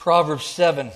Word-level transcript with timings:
Proverbs 0.00 0.46
7. 0.46 0.92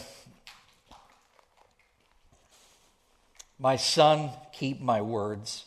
My 3.59 3.77
son, 3.77 4.31
keep 4.55 4.81
my 4.81 5.03
words 5.03 5.67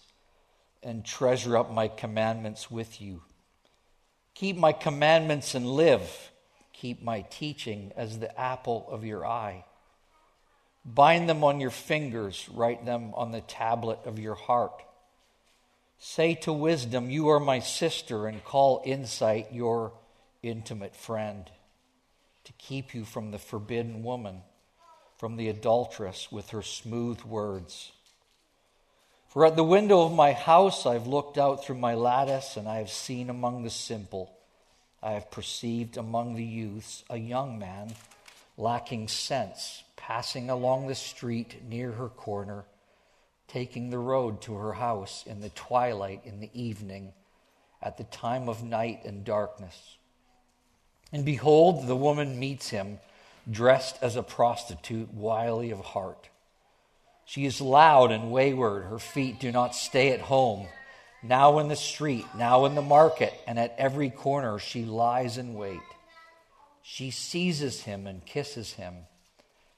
and 0.81 1.05
treasure 1.05 1.55
up 1.55 1.71
my 1.71 1.87
commandments 1.87 2.71
with 2.71 2.99
you. 2.99 3.21
Keep 4.33 4.57
my 4.57 4.71
commandments 4.73 5.53
and 5.53 5.67
live. 5.67 6.31
Keep 6.73 7.03
my 7.03 7.21
teaching 7.29 7.91
as 7.95 8.17
the 8.17 8.39
apple 8.39 8.87
of 8.89 9.05
your 9.05 9.23
eye. 9.23 9.65
Bind 10.83 11.29
them 11.29 11.43
on 11.43 11.59
your 11.59 11.69
fingers, 11.69 12.49
write 12.51 12.87
them 12.87 13.13
on 13.13 13.31
the 13.31 13.41
tablet 13.41 13.99
of 14.05 14.17
your 14.17 14.33
heart. 14.33 14.81
Say 15.99 16.33
to 16.41 16.51
wisdom, 16.51 17.11
You 17.11 17.27
are 17.27 17.39
my 17.39 17.59
sister, 17.59 18.25
and 18.25 18.43
call 18.43 18.81
insight 18.83 19.53
your 19.53 19.93
intimate 20.41 20.95
friend 20.95 21.51
to 22.47 22.53
keep 22.53 22.95
you 22.95 23.03
from 23.03 23.31
the 23.31 23.37
forbidden 23.37 24.03
woman, 24.03 24.41
from 25.17 25.35
the 25.35 25.49
adulteress 25.49 26.31
with 26.31 26.51
her 26.51 26.61
smooth 26.61 27.21
words. 27.23 27.91
For 29.27 29.45
at 29.45 29.57
the 29.57 29.65
window 29.65 30.05
of 30.05 30.13
my 30.13 30.31
house 30.31 30.85
I've 30.85 31.07
looked 31.07 31.37
out 31.37 31.65
through 31.65 31.77
my 31.77 31.95
lattice, 31.95 32.55
and 32.55 32.65
I 32.65 32.77
have 32.77 32.89
seen 32.89 33.29
among 33.29 33.63
the 33.63 33.69
simple, 33.69 34.31
I 35.03 35.11
have 35.11 35.29
perceived 35.29 35.97
among 35.97 36.35
the 36.35 36.43
youths 36.43 37.03
a 37.09 37.17
young 37.17 37.59
man 37.59 37.93
lacking 38.55 39.09
sense, 39.09 39.83
passing 39.97 40.49
along 40.49 40.87
the 40.87 40.95
street 40.95 41.61
near 41.67 41.91
her 41.91 42.07
corner, 42.07 42.63
taking 43.49 43.89
the 43.89 43.99
road 43.99 44.41
to 44.43 44.55
her 44.55 44.71
house 44.71 45.25
in 45.27 45.41
the 45.41 45.49
twilight 45.49 46.21
in 46.23 46.39
the 46.39 46.49
evening, 46.53 47.11
at 47.81 47.97
the 47.97 48.05
time 48.05 48.47
of 48.47 48.63
night 48.63 49.01
and 49.03 49.25
darkness. 49.25 49.96
And 51.11 51.23
behold, 51.23 51.87
the 51.87 51.95
woman 51.95 52.39
meets 52.39 52.69
him, 52.69 52.99
dressed 53.49 53.97
as 54.01 54.15
a 54.15 54.23
prostitute, 54.23 55.13
wily 55.13 55.71
of 55.71 55.79
heart. 55.79 56.29
She 57.25 57.45
is 57.45 57.61
loud 57.61 58.11
and 58.11 58.31
wayward. 58.31 58.85
Her 58.85 58.99
feet 58.99 59.39
do 59.39 59.51
not 59.51 59.75
stay 59.75 60.11
at 60.11 60.21
home. 60.21 60.67
Now 61.23 61.59
in 61.59 61.67
the 61.67 61.75
street, 61.75 62.25
now 62.35 62.65
in 62.65 62.75
the 62.75 62.81
market, 62.81 63.33
and 63.47 63.57
at 63.57 63.75
every 63.77 64.09
corner 64.09 64.59
she 64.59 64.85
lies 64.85 65.37
in 65.37 65.55
wait. 65.55 65.79
She 66.83 67.11
seizes 67.11 67.81
him 67.81 68.07
and 68.07 68.25
kisses 68.25 68.73
him. 68.73 68.95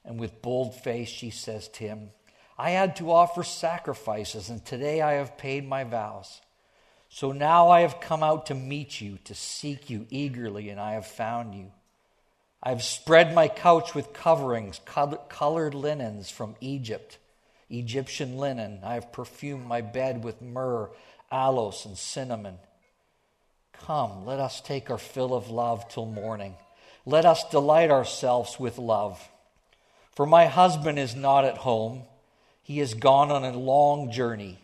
And 0.04 0.18
with 0.18 0.42
bold 0.42 0.74
face 0.74 1.08
she 1.08 1.30
says 1.30 1.68
to 1.68 1.84
him, 1.84 2.10
I 2.56 2.70
had 2.70 2.96
to 2.96 3.10
offer 3.10 3.42
sacrifices, 3.42 4.50
and 4.50 4.64
today 4.64 5.00
I 5.00 5.14
have 5.14 5.38
paid 5.38 5.66
my 5.66 5.82
vows. 5.82 6.40
So 7.10 7.32
now 7.32 7.68
I 7.68 7.80
have 7.80 8.00
come 8.00 8.22
out 8.22 8.46
to 8.46 8.54
meet 8.54 9.00
you, 9.00 9.18
to 9.24 9.34
seek 9.34 9.90
you 9.90 10.06
eagerly, 10.10 10.70
and 10.70 10.80
I 10.80 10.92
have 10.92 11.06
found 11.06 11.54
you. 11.54 11.72
I 12.62 12.70
have 12.70 12.82
spread 12.82 13.34
my 13.34 13.48
couch 13.48 13.94
with 13.94 14.12
coverings, 14.12 14.80
colored 15.28 15.74
linens 15.74 16.30
from 16.30 16.54
Egypt, 16.60 17.18
Egyptian 17.68 18.36
linen. 18.36 18.80
I 18.84 18.94
have 18.94 19.12
perfumed 19.12 19.66
my 19.66 19.80
bed 19.80 20.22
with 20.22 20.40
myrrh, 20.40 20.90
aloes, 21.32 21.84
and 21.84 21.98
cinnamon. 21.98 22.58
Come, 23.72 24.24
let 24.24 24.38
us 24.38 24.60
take 24.60 24.88
our 24.88 24.98
fill 24.98 25.34
of 25.34 25.50
love 25.50 25.88
till 25.88 26.06
morning. 26.06 26.54
Let 27.04 27.24
us 27.24 27.48
delight 27.50 27.90
ourselves 27.90 28.60
with 28.60 28.78
love. 28.78 29.28
For 30.14 30.26
my 30.26 30.46
husband 30.46 30.98
is 30.98 31.16
not 31.16 31.44
at 31.44 31.58
home, 31.58 32.02
he 32.62 32.78
has 32.78 32.94
gone 32.94 33.32
on 33.32 33.42
a 33.42 33.56
long 33.56 34.12
journey. 34.12 34.58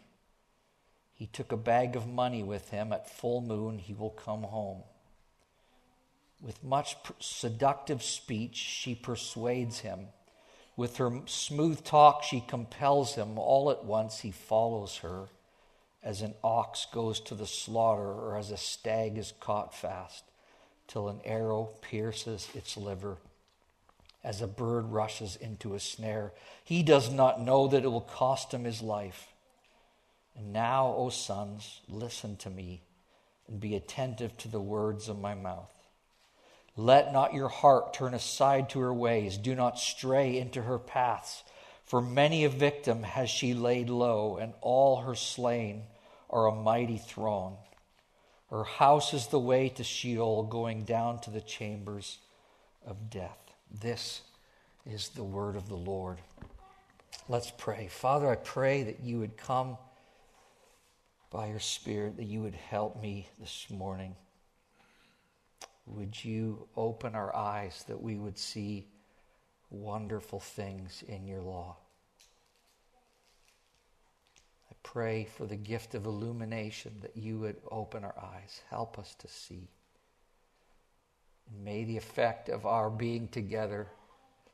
He 1.17 1.27
took 1.27 1.51
a 1.51 1.57
bag 1.57 1.97
of 1.97 2.07
money 2.07 2.43
with 2.43 2.71
him. 2.71 2.93
At 2.93 3.11
full 3.11 3.41
moon, 3.41 3.79
he 3.79 3.95
will 3.95 4.11
come 4.11 4.45
home. 4.45 4.83
With 6.41 6.63
much 6.63 6.97
seductive 7.19 8.03
speech, 8.03 8.57
she 8.57 8.95
persuades 8.95 9.81
him. 9.81 10.09
With 10.77 10.99
her 10.99 11.23
smooth 11.25 11.83
talk, 11.83 12.23
she 12.23 12.45
compels 12.47 13.15
him. 13.15 13.39
All 13.39 13.71
at 13.71 13.85
once, 13.85 14.21
he 14.21 14.31
follows 14.31 14.99
her 14.99 15.29
as 16.07 16.23
an 16.23 16.35
ox 16.45 16.87
goes 16.93 17.19
to 17.19 17.35
the 17.35 17.49
slaughter 17.49 18.03
or 18.03 18.37
as 18.37 18.53
a 18.53 18.57
stag 18.57 19.19
is 19.19 19.33
caught 19.41 19.75
fast, 19.75 20.23
till 20.87 21.09
an 21.09 21.21
arrow 21.25 21.71
pierces 21.83 22.49
its 22.55 22.77
liver, 22.77 23.17
as 24.23 24.41
a 24.41 24.47
bird 24.47 24.85
rushes 24.93 25.35
into 25.35 25.75
a 25.75 25.81
snare. 25.81 26.33
He 26.63 26.85
does 26.85 27.11
not 27.11 27.41
know 27.41 27.67
that 27.67 27.83
it 27.83 27.89
will 27.89 28.03
cost 28.03 28.55
him 28.55 28.63
his 28.63 28.83
life. 28.83 29.33
And 30.37 30.53
now, 30.53 30.95
O 30.97 31.09
sons, 31.09 31.81
listen 31.89 32.37
to 32.37 32.51
me 32.51 32.83
and 33.49 33.61
be 33.61 33.75
attentive 33.75 34.37
to 34.39 34.49
the 34.49 34.61
words 34.61 35.09
of 35.09 35.19
my 35.19 35.35
mouth. 35.35 35.73
Let 36.77 37.13
not 37.13 37.33
your 37.33 37.49
heart 37.49 37.95
turn 37.95 38.13
aside 38.13 38.69
to 38.71 38.81
her 38.81 38.93
ways. 38.93 39.39
Do 39.39 39.55
not 39.55 39.79
stray 39.79 40.39
into 40.39 40.63
her 40.63 40.79
paths. 40.79 41.43
For 41.85 42.03
many 42.03 42.45
a 42.45 42.51
victim 42.51 43.03
has 43.05 43.31
she 43.31 43.55
laid 43.55 43.89
low, 43.89 44.37
and 44.37 44.53
all 44.61 44.97
her 45.03 45.15
slain 45.15 45.85
are 46.29 46.47
a 46.47 46.55
mighty 46.55 46.99
throng. 46.99 47.57
Her 48.51 48.65
house 48.65 49.15
is 49.15 49.29
the 49.29 49.39
way 49.39 49.69
to 49.71 49.85
Sheol, 49.85 50.43
going 50.43 50.85
down 50.85 51.21
to 51.21 51.31
the 51.31 51.41
chambers 51.41 52.19
of 52.87 53.09
death. 53.09 53.39
This 53.71 54.23
is 54.85 55.09
the 55.11 55.25
word 55.25 55.57
of 55.57 55.69
the 55.69 55.77
Lord. 55.77 56.19
Let's 57.29 57.53
pray. 57.57 57.89
Father, 57.89 58.29
I 58.29 58.37
pray 58.37 58.83
that 58.83 59.01
you 59.01 59.19
would 59.21 59.37
come 59.37 59.79
by 61.31 61.49
your 61.49 61.61
Spirit 61.61 62.17
that 62.17 62.25
you 62.27 62.43
would 62.43 62.55
help 62.55 63.01
me 63.01 63.29
this 63.39 63.67
morning. 63.71 64.15
Would 65.87 66.25
you 66.25 66.69
open 66.77 67.15
our 67.15 67.35
eyes 67.35 67.85
that 67.89 68.01
we 68.01 68.17
would 68.17 68.39
see 68.39 68.87
wonderful 69.71 70.41
things 70.41 71.05
in 71.07 71.27
your 71.27 71.41
law? 71.41 71.77
I 74.71 74.75
pray 74.83 75.29
for 75.37 75.47
the 75.47 75.57
gift 75.57 75.95
of 75.95 76.07
illumination 76.07 76.93
that 77.03 77.17
you 77.17 77.39
would 77.39 77.57
open 77.71 78.05
our 78.05 78.17
eyes, 78.21 78.63
help 78.71 78.99
us 78.99 79.15
to 79.21 79.29
see. 79.29 79.69
And 81.49 81.65
may 81.65 81.85
the 81.85 81.97
effect 81.97 82.49
of 82.49 82.67
our 82.67 82.91
being 82.91 83.29
together 83.29 83.87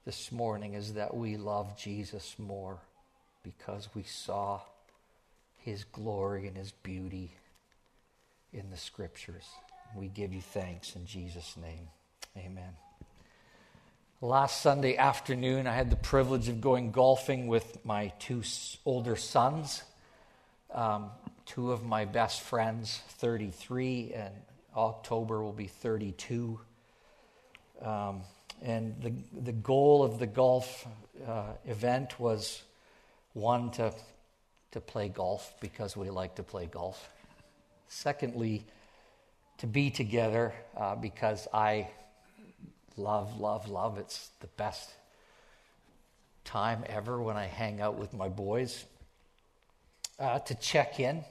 this 0.05 0.33
morning 0.33 0.75
is 0.75 0.95
that 0.95 1.15
we 1.15 1.37
love 1.37 1.79
Jesus 1.79 2.35
more 2.39 2.81
because 3.43 3.89
we 3.95 4.03
saw 4.03 4.61
his 5.63 5.85
glory 5.85 6.47
and 6.49 6.57
his 6.57 6.73
beauty 6.73 7.33
in 8.53 8.71
the 8.71 8.77
scriptures. 8.77 9.47
We 9.97 10.09
give 10.09 10.33
you 10.33 10.41
thanks 10.41 10.97
in 10.97 11.07
Jesus' 11.07 11.57
name. 11.57 11.89
Amen. 12.37 12.71
Last 14.21 14.63
Sunday 14.63 14.97
afternoon, 14.97 15.67
I 15.67 15.75
had 15.75 15.91
the 15.91 15.97
privilege 15.97 16.49
of 16.49 16.61
going 16.61 16.91
golfing 16.91 17.47
with 17.47 17.85
my 17.85 18.13
two 18.19 18.43
older 18.85 19.17
sons. 19.17 19.83
Um, 20.73 21.11
two 21.45 21.73
of 21.73 21.85
my 21.85 22.05
best 22.05 22.41
friends, 22.41 23.01
33, 23.19 24.13
and 24.15 24.35
October 24.77 25.43
will 25.43 25.53
be 25.53 25.67
32. 25.67 26.59
Um, 27.83 28.23
and 28.63 28.95
the, 29.03 29.13
the 29.41 29.53
goal 29.53 30.03
of 30.05 30.19
the 30.19 30.27
golf 30.27 30.87
uh, 31.27 31.53
event 31.67 32.19
was 32.19 32.63
one, 33.33 33.71
to 33.73 33.93
to 34.73 34.81
play 34.81 35.09
golf 35.09 35.55
because 35.61 35.97
we 35.97 36.11
like 36.11 36.35
to 36.37 36.43
play 36.43 36.67
golf. 36.67 37.09
Secondly, 37.89 38.65
to 39.59 39.67
be 39.67 39.91
together 39.91 40.53
uh, 40.77 40.97
because 40.97 41.47
I 41.53 41.89
love, 42.97 43.41
love, 43.41 43.69
love. 43.69 43.99
It's 43.99 44.31
the 44.41 44.47
best 44.49 44.91
time 46.45 46.85
ever 46.87 47.23
when 47.23 47.37
I 47.37 47.47
hang 47.47 47.81
out 47.81 47.97
with 47.97 48.13
my 48.13 48.29
boys. 48.29 48.85
Uh, 50.19 50.39
to 50.41 50.55
check 50.57 51.01
in. 51.01 51.25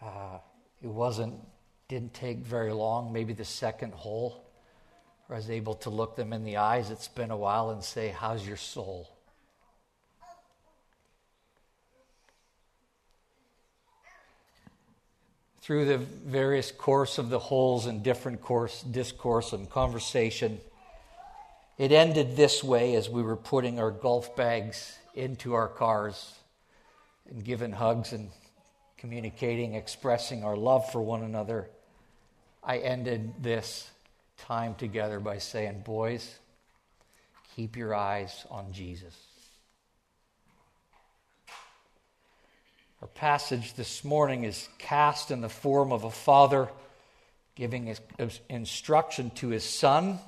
Uh, 0.00 0.38
it 0.82 0.88
wasn't, 0.88 1.34
didn't 1.88 2.14
take 2.14 2.38
very 2.38 2.72
long, 2.72 3.12
maybe 3.12 3.32
the 3.32 3.44
second 3.44 3.92
hole. 3.92 4.44
I 5.28 5.34
was 5.34 5.50
able 5.50 5.74
to 5.74 5.90
look 5.90 6.16
them 6.16 6.32
in 6.32 6.44
the 6.44 6.58
eyes. 6.58 6.90
It's 6.90 7.08
been 7.08 7.30
a 7.30 7.36
while 7.36 7.70
and 7.70 7.82
say, 7.82 8.08
How's 8.08 8.46
your 8.46 8.56
soul? 8.56 9.15
Through 15.66 15.84
the 15.84 15.98
various 15.98 16.70
course 16.70 17.18
of 17.18 17.28
the 17.28 17.40
holes 17.40 17.86
and 17.86 18.04
different 18.04 18.40
course, 18.40 18.82
discourse 18.82 19.52
and 19.52 19.68
conversation. 19.68 20.60
It 21.76 21.90
ended 21.90 22.36
this 22.36 22.62
way 22.62 22.94
as 22.94 23.10
we 23.10 23.20
were 23.20 23.34
putting 23.34 23.80
our 23.80 23.90
golf 23.90 24.36
bags 24.36 24.96
into 25.12 25.54
our 25.54 25.66
cars 25.66 26.36
and 27.28 27.44
giving 27.44 27.72
hugs 27.72 28.12
and 28.12 28.30
communicating, 28.96 29.74
expressing 29.74 30.44
our 30.44 30.54
love 30.56 30.88
for 30.92 31.02
one 31.02 31.24
another. 31.24 31.68
I 32.62 32.78
ended 32.78 33.42
this 33.42 33.90
time 34.38 34.76
together 34.76 35.18
by 35.18 35.38
saying, 35.38 35.82
Boys, 35.84 36.38
keep 37.56 37.76
your 37.76 37.92
eyes 37.92 38.46
on 38.52 38.72
Jesus. 38.72 39.25
Our 43.02 43.08
passage 43.08 43.74
this 43.74 44.04
morning 44.04 44.44
is 44.44 44.68
cast 44.78 45.30
in 45.30 45.42
the 45.42 45.50
form 45.50 45.92
of 45.92 46.04
a 46.04 46.10
father 46.10 46.70
giving 47.54 47.94
instruction 48.48 49.30
to 49.32 49.48
his 49.48 49.64
son. 49.64 50.18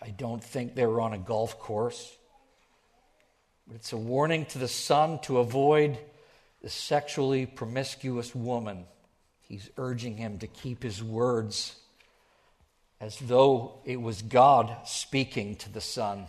I 0.00 0.08
don't 0.10 0.42
think 0.42 0.74
they 0.74 0.86
were 0.86 1.02
on 1.02 1.12
a 1.12 1.18
golf 1.18 1.58
course. 1.58 2.16
But 3.66 3.76
it's 3.76 3.92
a 3.92 3.98
warning 3.98 4.46
to 4.46 4.58
the 4.58 4.66
son 4.66 5.18
to 5.24 5.38
avoid 5.38 5.98
the 6.62 6.70
sexually 6.70 7.44
promiscuous 7.44 8.34
woman. 8.34 8.86
He's 9.42 9.68
urging 9.76 10.16
him 10.16 10.38
to 10.38 10.46
keep 10.46 10.82
his 10.82 11.02
words 11.02 11.76
as 12.98 13.18
though 13.18 13.80
it 13.84 14.00
was 14.00 14.22
God 14.22 14.74
speaking 14.86 15.56
to 15.56 15.70
the 15.70 15.82
son. 15.82 16.28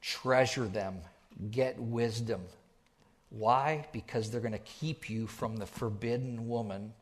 Treasure 0.00 0.68
them, 0.68 0.98
get 1.50 1.80
wisdom. 1.80 2.42
Why? 3.30 3.86
Because 3.92 4.30
they're 4.30 4.40
going 4.40 4.52
to 4.52 4.58
keep 4.58 5.10
you 5.10 5.26
from 5.26 5.56
the 5.56 5.66
forbidden 5.66 6.48
woman, 6.48 6.92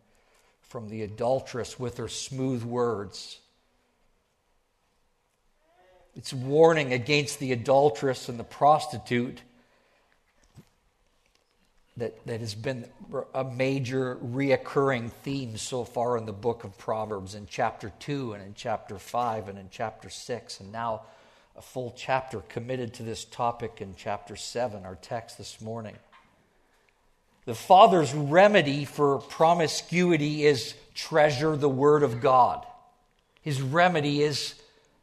from 0.63 0.89
the 0.89 1.03
adulteress 1.03 1.79
with 1.79 1.99
her 1.99 2.09
smooth 2.09 2.63
words. 2.65 3.39
It's 6.17 6.33
warning 6.33 6.93
against 6.93 7.39
the 7.39 7.53
adulteress 7.53 8.29
and 8.29 8.39
the 8.39 8.45
prostitute 8.45 9.43
that, 11.99 12.27
that 12.27 12.41
has 12.41 12.55
been 12.55 12.87
a 13.35 13.45
major 13.45 14.17
reoccurring 14.17 15.11
theme 15.11 15.57
so 15.57 15.85
far 15.85 16.19
in 16.19 16.27
the 16.27 16.33
book 16.33 16.65
of 16.65 16.77
Proverbs 16.77 17.35
in 17.35 17.47
chapter 17.47 17.93
2 18.01 18.35
and 18.35 18.43
in 18.43 18.55
chapter 18.55 18.99
5 18.99 19.49
and 19.49 19.59
in 19.59 19.69
chapter 19.71 20.11
6, 20.11 20.61
and 20.61 20.73
now 20.73 21.03
a 21.57 21.63
full 21.63 21.95
chapter 21.97 22.41
committed 22.49 22.93
to 22.95 23.03
this 23.03 23.25
topic 23.25 23.81
in 23.81 23.95
chapter 23.97 24.37
7, 24.37 24.85
our 24.85 24.97
text 24.97 25.39
this 25.39 25.61
morning. 25.61 25.97
The 27.47 27.55
father's 27.55 28.13
remedy 28.13 28.85
for 28.85 29.19
promiscuity 29.19 30.45
is 30.45 30.75
treasure 30.95 31.57
the 31.57 31.69
word 31.69 32.03
of 32.03 32.21
God. 32.21 32.67
His 33.41 33.63
remedy 33.63 34.21
is 34.21 34.55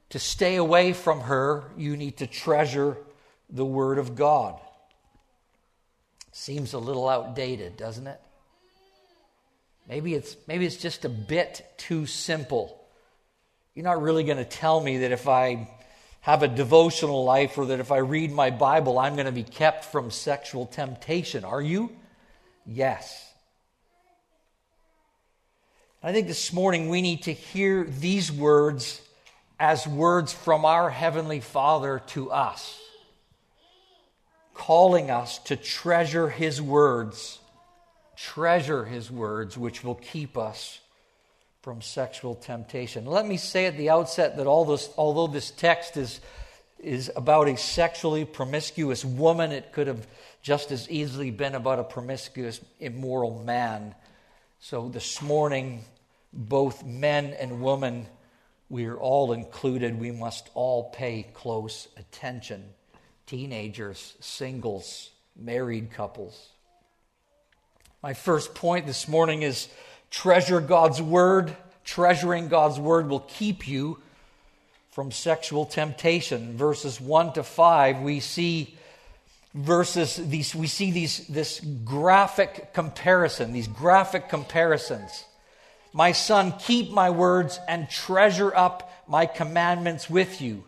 to 0.09 0.19
stay 0.19 0.57
away 0.57 0.93
from 0.93 1.21
her, 1.21 1.63
you 1.77 1.95
need 1.95 2.17
to 2.17 2.27
treasure 2.27 2.97
the 3.49 3.65
word 3.65 3.97
of 3.97 4.15
God. 4.15 4.59
Seems 6.33 6.73
a 6.73 6.79
little 6.79 7.07
outdated, 7.07 7.77
doesn't 7.77 8.07
it? 8.07 8.19
Maybe 9.87 10.13
it's, 10.13 10.35
maybe 10.47 10.65
it's 10.65 10.77
just 10.77 11.05
a 11.05 11.09
bit 11.09 11.65
too 11.77 12.05
simple. 12.05 12.77
You're 13.73 13.85
not 13.85 14.01
really 14.01 14.23
going 14.23 14.37
to 14.37 14.45
tell 14.45 14.81
me 14.81 14.99
that 14.99 15.11
if 15.11 15.27
I 15.27 15.69
have 16.21 16.43
a 16.43 16.47
devotional 16.47 17.23
life 17.23 17.57
or 17.57 17.67
that 17.67 17.79
if 17.79 17.91
I 17.91 17.97
read 17.97 18.31
my 18.31 18.49
Bible, 18.49 18.99
I'm 18.99 19.13
going 19.15 19.25
to 19.25 19.31
be 19.31 19.43
kept 19.43 19.85
from 19.85 20.11
sexual 20.11 20.65
temptation, 20.65 21.45
are 21.45 21.61
you? 21.61 21.89
Yes. 22.65 23.31
I 26.01 26.11
think 26.11 26.27
this 26.27 26.51
morning 26.51 26.89
we 26.89 27.01
need 27.01 27.23
to 27.23 27.33
hear 27.33 27.85
these 27.85 28.31
words 28.31 29.01
as 29.59 29.87
words 29.87 30.33
from 30.33 30.65
our 30.65 30.89
Heavenly 30.89 31.39
Father 31.39 32.01
to 32.07 32.31
us, 32.31 32.79
calling 34.53 35.09
us 35.09 35.37
to 35.39 35.55
treasure 35.55 36.27
His 36.29 36.61
words, 36.61 37.39
treasure 38.17 38.83
His 38.85 39.09
words, 39.09 39.57
which 39.57 39.83
will 39.83 39.95
keep 39.95 40.37
us 40.37 40.79
from 41.61 41.81
sexual 41.81 42.35
temptation. 42.35 43.05
Let 43.05 43.25
me 43.25 43.37
say 43.37 43.65
at 43.65 43.77
the 43.77 43.89
outset 43.89 44.35
that 44.35 44.47
all 44.47 44.65
this, 44.65 44.89
although 44.97 45.27
this 45.27 45.51
text 45.51 45.95
is, 45.95 46.19
is 46.79 47.09
about 47.15 47.47
a 47.47 47.55
sexually 47.55 48.25
promiscuous 48.25 49.05
woman, 49.05 49.53
it 49.53 49.71
could 49.71 49.87
have 49.87 50.05
just 50.43 50.71
as 50.71 50.89
easily 50.89 51.31
been 51.31 51.55
about 51.55 51.79
a 51.79 51.83
promiscuous, 51.83 52.59
immoral 52.79 53.41
man. 53.43 53.95
So 54.59 54.89
this 54.89 55.21
morning, 55.21 55.85
both 56.33 56.83
men 56.83 57.33
and 57.39 57.61
women, 57.63 58.05
we 58.69 58.85
are 58.85 58.97
all 58.97 59.31
included. 59.31 59.99
We 59.99 60.11
must 60.11 60.49
all 60.53 60.89
pay 60.91 61.25
close 61.33 61.87
attention. 61.95 62.65
Teenagers, 63.25 64.15
singles, 64.19 65.11
married 65.35 65.91
couples. 65.91 66.49
My 68.03 68.13
first 68.13 68.53
point 68.53 68.85
this 68.85 69.07
morning 69.07 69.43
is 69.43 69.69
treasure 70.11 70.59
God's 70.59 71.01
word. 71.01 71.55
Treasuring 71.85 72.49
God's 72.49 72.79
word 72.79 73.07
will 73.07 73.21
keep 73.21 73.65
you 73.65 73.97
from 74.91 75.09
sexual 75.09 75.65
temptation. 75.65 76.57
Verses 76.57 76.99
1 76.99 77.33
to 77.33 77.43
5, 77.43 78.01
we 78.01 78.19
see 78.19 78.77
versus 79.53 80.15
these 80.15 80.55
we 80.55 80.67
see 80.67 80.91
these 80.91 81.27
this 81.27 81.59
graphic 81.59 82.73
comparison 82.73 83.53
these 83.53 83.67
graphic 83.67 84.29
comparisons. 84.29 85.25
My 85.95 86.11
son 86.11 86.55
keep 86.59 86.89
my 86.91 87.11
words 87.11 87.59
and 87.67 87.89
treasure 87.89 88.55
up 88.55 88.91
my 89.07 89.27
commandments 89.27 90.09
with 90.09 90.41
you. 90.41 90.63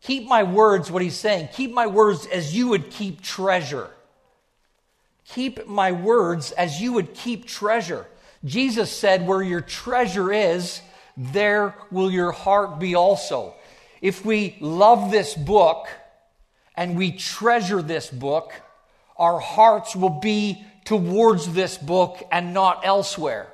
Keep 0.00 0.26
my 0.26 0.42
words 0.42 0.90
what 0.90 1.02
he's 1.02 1.16
saying 1.16 1.48
keep 1.52 1.72
my 1.72 1.86
words 1.86 2.26
as 2.26 2.54
you 2.54 2.68
would 2.68 2.90
keep 2.90 3.20
treasure. 3.20 3.90
Keep 5.24 5.66
my 5.66 5.92
words 5.92 6.52
as 6.52 6.80
you 6.80 6.94
would 6.94 7.12
keep 7.12 7.46
treasure. 7.46 8.06
Jesus 8.44 8.90
said 8.90 9.26
where 9.26 9.42
your 9.42 9.60
treasure 9.60 10.32
is 10.32 10.80
there 11.18 11.74
will 11.90 12.10
your 12.10 12.30
heart 12.30 12.78
be 12.78 12.94
also. 12.94 13.54
If 14.00 14.24
we 14.24 14.56
love 14.60 15.10
this 15.10 15.34
book 15.34 15.88
and 16.78 16.96
we 16.96 17.10
treasure 17.10 17.82
this 17.82 18.08
book, 18.08 18.52
our 19.16 19.40
hearts 19.40 19.96
will 19.96 20.20
be 20.20 20.64
towards 20.84 21.52
this 21.52 21.76
book 21.76 22.22
and 22.30 22.54
not 22.54 22.86
elsewhere. 22.86 23.52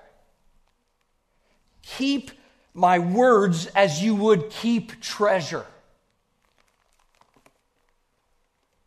Keep 1.83 2.33
my 2.75 2.99
words 2.99 3.65
as 3.69 4.03
you 4.03 4.15
would 4.15 4.51
keep 4.51 5.01
treasure. 5.01 5.65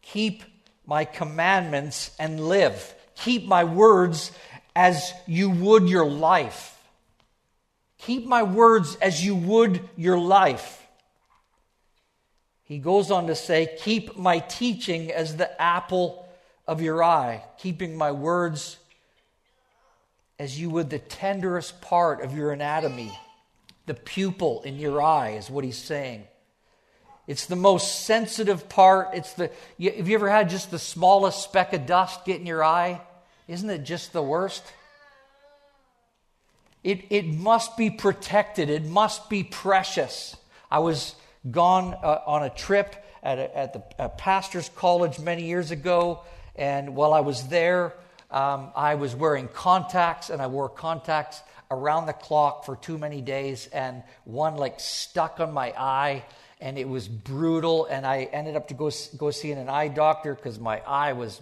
Keep 0.04 0.44
my 0.86 1.04
commandments 1.04 2.12
and 2.19 2.40
live. 2.40 2.94
Keep 3.16 3.48
my 3.48 3.63
words 3.63 4.31
as 4.75 5.13
you 5.25 5.50
would 5.50 5.90
your 5.90 6.06
life. 6.06 6.80
Keep 7.98 8.28
my 8.28 8.44
words 8.44 8.98
as 9.01 9.25
you 9.25 9.36
would 9.36 9.90
your 9.98 10.19
life. 10.19 10.87
He 12.68 12.80
goes 12.80 13.12
on 13.12 13.28
to 13.28 13.36
say, 13.36 13.78
Keep 13.80 14.18
my 14.18 14.40
teaching 14.40 15.12
as 15.12 15.38
the 15.38 15.60
apple 15.62 16.28
of 16.68 16.81
your 16.81 17.02
eye, 17.02 17.44
keeping 17.58 17.96
my 17.96 18.12
words 18.12 18.78
as 20.38 20.60
you 20.60 20.69
would 20.69 20.90
the 20.90 21.00
tenderest 21.00 21.81
part 21.81 22.22
of 22.22 22.36
your 22.36 22.52
anatomy. 22.52 23.18
The 23.86 23.94
pupil 23.94 24.62
in 24.64 24.78
your 24.78 25.02
eye 25.02 25.31
is 25.31 25.50
what 25.50 25.64
he's 25.64 25.78
saying. 25.78 26.25
It's 27.25 27.46
the 27.46 27.56
most 27.56 28.06
sensitive 28.06 28.68
part. 28.68 29.09
It's 29.14 29.33
the 29.33 29.50
have 29.80 30.07
you 30.07 30.16
ever 30.16 30.30
had 30.30 30.50
just 30.50 30.69
the 30.69 30.80
smallest 30.80 31.44
speck 31.44 31.74
of 31.74 31.86
dust 31.86 32.26
get 32.26 32.40
in 32.40 32.45
your 32.45 32.64
eye? 32.64 33.02
Isn't 33.47 33.69
it 33.69 33.83
just 33.83 34.12
the 34.12 34.21
worst? 34.21 34.64
It, 36.83 37.06
it 37.09 37.26
must 37.26 37.76
be 37.78 37.90
protected. 37.90 38.69
It 38.69 38.86
must 38.86 39.30
be 39.30 39.44
precious. 39.44 40.36
I 40.69 40.80
was 40.80 41.16
gone 41.51 41.94
uh, 42.04 42.21
on 42.25 42.44
a 42.44 42.49
trip 42.49 42.95
at, 43.23 43.37
a, 43.37 43.57
at 43.57 43.73
the 43.73 44.09
pastor's 44.18 44.69
college 44.69 45.19
many 45.19 45.45
years 45.45 45.71
ago, 45.71 46.21
and 46.56 46.95
while 46.95 47.13
I 47.13 47.19
was 47.19 47.47
there, 47.47 47.94
um, 48.31 48.71
I 48.75 48.95
was 48.95 49.16
wearing 49.16 49.47
contacts, 49.47 50.30
and 50.30 50.42
I 50.42 50.47
wore 50.47 50.69
contacts 50.69 51.42
around 51.69 52.06
the 52.06 52.13
clock 52.13 52.66
for 52.66 52.75
too 52.75 52.97
many 52.97 53.21
days, 53.21 53.68
and 53.68 54.04
one 54.25 54.56
like 54.56 54.80
stuck 54.80 55.39
on 55.39 55.54
my 55.54 55.73
eye, 55.77 56.25
and 56.59 56.77
it 56.77 56.87
was 56.87 57.07
brutal. 57.07 57.85
And 57.85 58.06
I 58.06 58.23
ended 58.23 58.56
up 58.56 58.69
to 58.69 58.73
go 58.73 58.89
go 59.18 59.31
see 59.31 59.51
an 59.51 59.69
eye 59.69 59.87
doctor 59.87 60.35
because 60.35 60.59
my 60.59 60.80
eye 60.80 61.13
was 61.13 61.39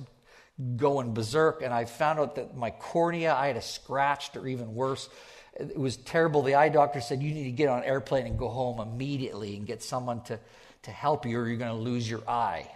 going 0.78 1.14
berserk, 1.14 1.62
and 1.62 1.74
I 1.74 1.86
found 1.86 2.20
out 2.20 2.36
that 2.36 2.56
my 2.56 2.70
cornea 2.70 3.34
I 3.34 3.48
had 3.48 3.58
a 3.58 3.62
scratched, 3.62 4.38
or 4.38 4.48
even 4.48 4.76
worse 4.76 5.10
it 5.56 5.78
was 5.78 5.98
terrible. 5.98 6.42
The 6.42 6.56
eye 6.56 6.70
doctor 6.70 7.02
said, 7.02 7.24
You 7.24 7.34
need 7.34 7.46
to 7.46 7.52
get 7.52 7.70
on 7.70 7.80
an 7.80 7.86
airplane 7.86 8.26
and 8.26 8.38
go 8.38 8.50
home 8.50 8.80
immediately 8.80 9.56
and 9.56 9.66
get 9.66 9.82
someone 9.82 10.22
to, 10.24 10.40
to 10.84 10.92
help 10.92 11.26
you, 11.26 11.40
or 11.40 11.48
you're 11.48 11.58
going 11.58 11.76
to 11.76 11.82
lose 11.82 12.10
your 12.10 12.28
eye. 12.28 12.70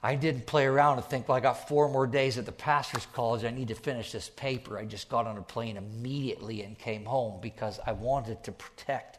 I 0.00 0.14
didn't 0.14 0.46
play 0.46 0.64
around 0.64 0.98
and 0.98 1.06
think, 1.06 1.28
well, 1.28 1.36
I 1.36 1.40
got 1.40 1.68
four 1.68 1.88
more 1.88 2.06
days 2.06 2.38
at 2.38 2.46
the 2.46 2.52
pastor's 2.52 3.06
college. 3.06 3.44
I 3.44 3.50
need 3.50 3.68
to 3.68 3.74
finish 3.74 4.12
this 4.12 4.28
paper. 4.28 4.78
I 4.78 4.84
just 4.84 5.08
got 5.08 5.26
on 5.26 5.36
a 5.36 5.42
plane 5.42 5.76
immediately 5.76 6.62
and 6.62 6.78
came 6.78 7.04
home 7.04 7.40
because 7.40 7.80
I 7.84 7.92
wanted 7.92 8.44
to 8.44 8.52
protect 8.52 9.18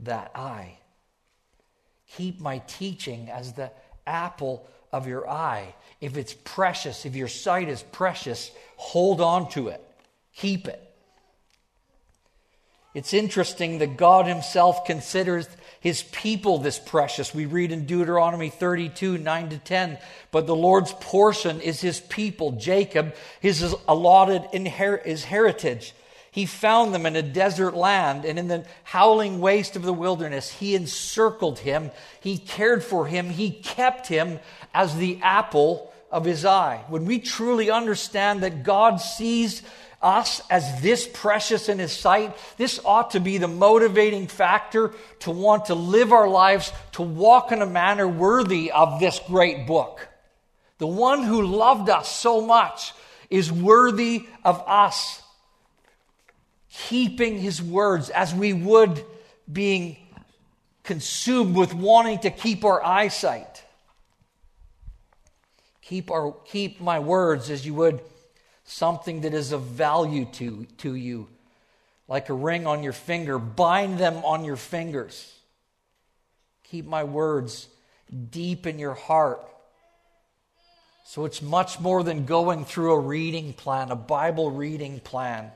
that 0.00 0.30
eye. 0.34 0.78
Keep 2.10 2.40
my 2.40 2.58
teaching 2.66 3.30
as 3.30 3.54
the 3.54 3.72
apple 4.06 4.68
of 4.92 5.06
your 5.06 5.28
eye. 5.28 5.74
If 6.00 6.18
it's 6.18 6.34
precious, 6.44 7.06
if 7.06 7.16
your 7.16 7.28
sight 7.28 7.68
is 7.70 7.82
precious, 7.82 8.50
hold 8.76 9.22
on 9.22 9.48
to 9.50 9.68
it, 9.68 9.82
keep 10.34 10.68
it. 10.68 10.87
It's 12.94 13.12
interesting 13.12 13.78
that 13.78 13.96
God 13.96 14.26
Himself 14.26 14.84
considers 14.84 15.46
His 15.80 16.02
people 16.02 16.58
this 16.58 16.78
precious. 16.78 17.34
We 17.34 17.46
read 17.46 17.70
in 17.70 17.86
Deuteronomy 17.86 18.48
32 18.50 19.18
9 19.18 19.48
to 19.50 19.58
10. 19.58 19.98
But 20.30 20.46
the 20.46 20.56
Lord's 20.56 20.92
portion 20.94 21.60
is 21.60 21.80
His 21.80 22.00
people, 22.00 22.52
Jacob, 22.52 23.14
His 23.40 23.62
allotted 23.86 24.42
inher- 24.54 25.04
his 25.04 25.24
heritage. 25.24 25.94
He 26.30 26.46
found 26.46 26.94
them 26.94 27.06
in 27.06 27.16
a 27.16 27.22
desert 27.22 27.74
land 27.74 28.24
and 28.24 28.38
in 28.38 28.48
the 28.48 28.64
howling 28.84 29.40
waste 29.40 29.76
of 29.76 29.82
the 29.82 29.92
wilderness. 29.92 30.50
He 30.52 30.74
encircled 30.74 31.58
him. 31.58 31.90
He 32.20 32.38
cared 32.38 32.84
for 32.84 33.06
him. 33.06 33.30
He 33.30 33.50
kept 33.50 34.06
him 34.06 34.38
as 34.72 34.94
the 34.96 35.18
apple 35.22 35.92
of 36.10 36.24
his 36.24 36.44
eye. 36.44 36.84
When 36.88 37.06
we 37.06 37.18
truly 37.18 37.70
understand 37.70 38.42
that 38.42 38.62
God 38.62 39.00
sees 39.00 39.62
us 40.00 40.40
as 40.48 40.80
this 40.80 41.08
precious 41.12 41.68
in 41.68 41.78
his 41.78 41.92
sight, 41.92 42.36
this 42.56 42.80
ought 42.84 43.12
to 43.12 43.20
be 43.20 43.38
the 43.38 43.48
motivating 43.48 44.26
factor 44.26 44.92
to 45.20 45.30
want 45.30 45.66
to 45.66 45.74
live 45.74 46.12
our 46.12 46.28
lives, 46.28 46.72
to 46.92 47.02
walk 47.02 47.52
in 47.52 47.62
a 47.62 47.66
manner 47.66 48.06
worthy 48.06 48.70
of 48.70 49.00
this 49.00 49.20
great 49.26 49.66
book. 49.66 50.08
The 50.78 50.86
one 50.86 51.24
who 51.24 51.42
loved 51.42 51.90
us 51.90 52.08
so 52.08 52.40
much 52.40 52.92
is 53.28 53.50
worthy 53.50 54.26
of 54.44 54.62
us 54.66 55.22
keeping 56.70 57.38
his 57.38 57.60
words 57.60 58.08
as 58.10 58.34
we 58.34 58.52
would 58.52 59.04
being 59.50 59.96
consumed 60.84 61.56
with 61.56 61.74
wanting 61.74 62.20
to 62.20 62.30
keep 62.30 62.64
our 62.64 62.82
eyesight. 62.82 63.64
Keep, 65.82 66.10
our, 66.10 66.34
keep 66.44 66.80
my 66.80 67.00
words 67.00 67.50
as 67.50 67.66
you 67.66 67.74
would 67.74 68.00
something 68.68 69.22
that 69.22 69.32
is 69.32 69.52
of 69.52 69.62
value 69.62 70.26
to, 70.26 70.66
to 70.78 70.94
you, 70.94 71.26
like 72.06 72.28
a 72.28 72.34
ring 72.34 72.66
on 72.66 72.82
your 72.82 72.92
finger. 72.92 73.38
Bind 73.38 73.98
them 73.98 74.16
on 74.24 74.44
your 74.44 74.56
fingers. 74.56 75.34
Keep 76.64 76.86
my 76.86 77.04
words 77.04 77.68
deep 78.30 78.66
in 78.66 78.78
your 78.78 78.94
heart. 78.94 79.40
So 81.06 81.24
it's 81.24 81.40
much 81.40 81.80
more 81.80 82.02
than 82.02 82.26
going 82.26 82.66
through 82.66 82.92
a 82.92 83.00
reading 83.00 83.54
plan, 83.54 83.90
a 83.90 83.96
Bible 83.96 84.50
reading 84.50 85.00
plan. 85.00 85.50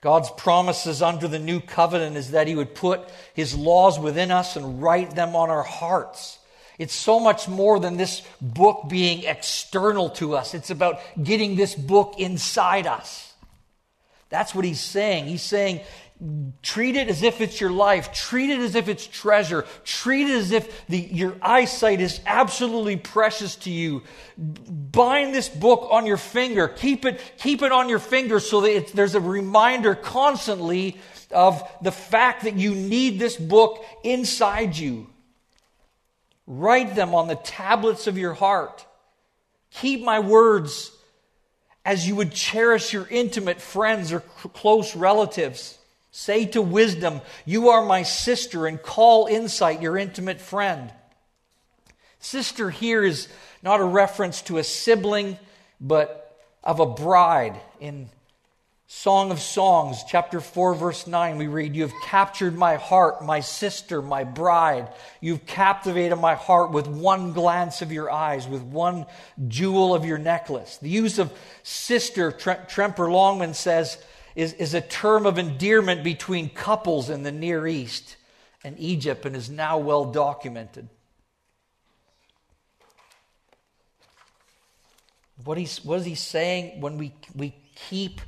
God's 0.00 0.30
promises 0.30 1.02
under 1.02 1.28
the 1.28 1.38
new 1.38 1.60
covenant 1.60 2.16
is 2.16 2.30
that 2.30 2.48
He 2.48 2.54
would 2.54 2.74
put 2.74 3.10
His 3.34 3.54
laws 3.54 3.98
within 3.98 4.30
us 4.30 4.56
and 4.56 4.82
write 4.82 5.14
them 5.14 5.36
on 5.36 5.50
our 5.50 5.62
hearts. 5.62 6.38
It's 6.78 6.94
so 6.94 7.20
much 7.20 7.48
more 7.48 7.78
than 7.78 7.96
this 7.96 8.22
book 8.40 8.88
being 8.88 9.24
external 9.24 10.10
to 10.10 10.36
us. 10.36 10.54
It's 10.54 10.70
about 10.70 11.00
getting 11.22 11.54
this 11.54 11.74
book 11.74 12.14
inside 12.18 12.86
us. 12.86 13.32
That's 14.28 14.54
what 14.54 14.64
he's 14.64 14.80
saying. 14.80 15.26
He's 15.26 15.42
saying, 15.42 15.80
treat 16.62 16.96
it 16.96 17.08
as 17.08 17.22
if 17.22 17.40
it's 17.40 17.60
your 17.60 17.70
life. 17.70 18.12
Treat 18.12 18.50
it 18.50 18.58
as 18.58 18.74
if 18.74 18.88
it's 18.88 19.06
treasure. 19.06 19.64
Treat 19.84 20.28
it 20.28 20.34
as 20.34 20.50
if 20.50 20.86
the, 20.88 20.98
your 20.98 21.36
eyesight 21.40 22.00
is 22.00 22.20
absolutely 22.26 22.96
precious 22.96 23.54
to 23.56 23.70
you. 23.70 24.02
Bind 24.36 25.32
this 25.32 25.48
book 25.48 25.86
on 25.92 26.06
your 26.06 26.16
finger. 26.16 26.66
Keep 26.66 27.04
it, 27.04 27.20
keep 27.38 27.62
it 27.62 27.70
on 27.70 27.88
your 27.88 28.00
finger 28.00 28.40
so 28.40 28.62
that 28.62 28.88
there's 28.88 29.14
a 29.14 29.20
reminder 29.20 29.94
constantly 29.94 30.96
of 31.30 31.62
the 31.82 31.92
fact 31.92 32.42
that 32.42 32.56
you 32.56 32.74
need 32.74 33.20
this 33.20 33.36
book 33.36 33.84
inside 34.02 34.76
you. 34.76 35.06
Write 36.46 36.94
them 36.94 37.14
on 37.14 37.28
the 37.28 37.36
tablets 37.36 38.06
of 38.06 38.18
your 38.18 38.34
heart. 38.34 38.86
Keep 39.70 40.02
my 40.02 40.20
words 40.20 40.90
as 41.84 42.06
you 42.06 42.16
would 42.16 42.32
cherish 42.32 42.92
your 42.92 43.06
intimate 43.10 43.60
friends 43.60 44.12
or 44.12 44.20
close 44.20 44.94
relatives. 44.94 45.78
Say 46.10 46.46
to 46.46 46.62
wisdom, 46.62 47.20
You 47.44 47.70
are 47.70 47.84
my 47.84 48.02
sister, 48.02 48.66
and 48.66 48.80
call 48.80 49.26
insight 49.26 49.82
your 49.82 49.96
intimate 49.96 50.40
friend. 50.40 50.92
Sister 52.20 52.70
here 52.70 53.02
is 53.02 53.28
not 53.62 53.80
a 53.80 53.84
reference 53.84 54.40
to 54.42 54.58
a 54.58 54.64
sibling, 54.64 55.38
but 55.80 56.40
of 56.62 56.80
a 56.80 56.86
bride 56.86 57.60
in 57.80 58.08
Song 58.86 59.30
of 59.30 59.40
Songs, 59.40 60.04
chapter 60.06 60.40
4, 60.40 60.74
verse 60.74 61.06
9, 61.06 61.38
we 61.38 61.46
read, 61.46 61.74
You 61.74 61.82
have 61.82 62.02
captured 62.02 62.54
my 62.54 62.76
heart, 62.76 63.24
my 63.24 63.40
sister, 63.40 64.02
my 64.02 64.24
bride. 64.24 64.88
You've 65.22 65.46
captivated 65.46 66.18
my 66.18 66.34
heart 66.34 66.70
with 66.70 66.86
one 66.86 67.32
glance 67.32 67.80
of 67.80 67.90
your 67.90 68.10
eyes, 68.10 68.46
with 68.46 68.62
one 68.62 69.06
jewel 69.48 69.94
of 69.94 70.04
your 70.04 70.18
necklace. 70.18 70.76
The 70.76 70.90
use 70.90 71.18
of 71.18 71.32
sister, 71.62 72.30
Tremper 72.30 73.10
Longman 73.10 73.54
says, 73.54 73.96
is, 74.36 74.52
is 74.54 74.74
a 74.74 74.82
term 74.82 75.24
of 75.24 75.38
endearment 75.38 76.04
between 76.04 76.50
couples 76.50 77.08
in 77.08 77.22
the 77.22 77.32
Near 77.32 77.66
East 77.66 78.16
and 78.62 78.78
Egypt 78.78 79.24
and 79.24 79.34
is 79.34 79.48
now 79.48 79.78
well 79.78 80.04
documented. 80.04 80.90
What, 85.42 85.56
he's, 85.56 85.82
what 85.84 86.00
is 86.00 86.04
he 86.04 86.14
saying 86.14 86.80
when 86.82 86.98
we, 86.98 87.14
we 87.34 87.54
keep 87.88 88.20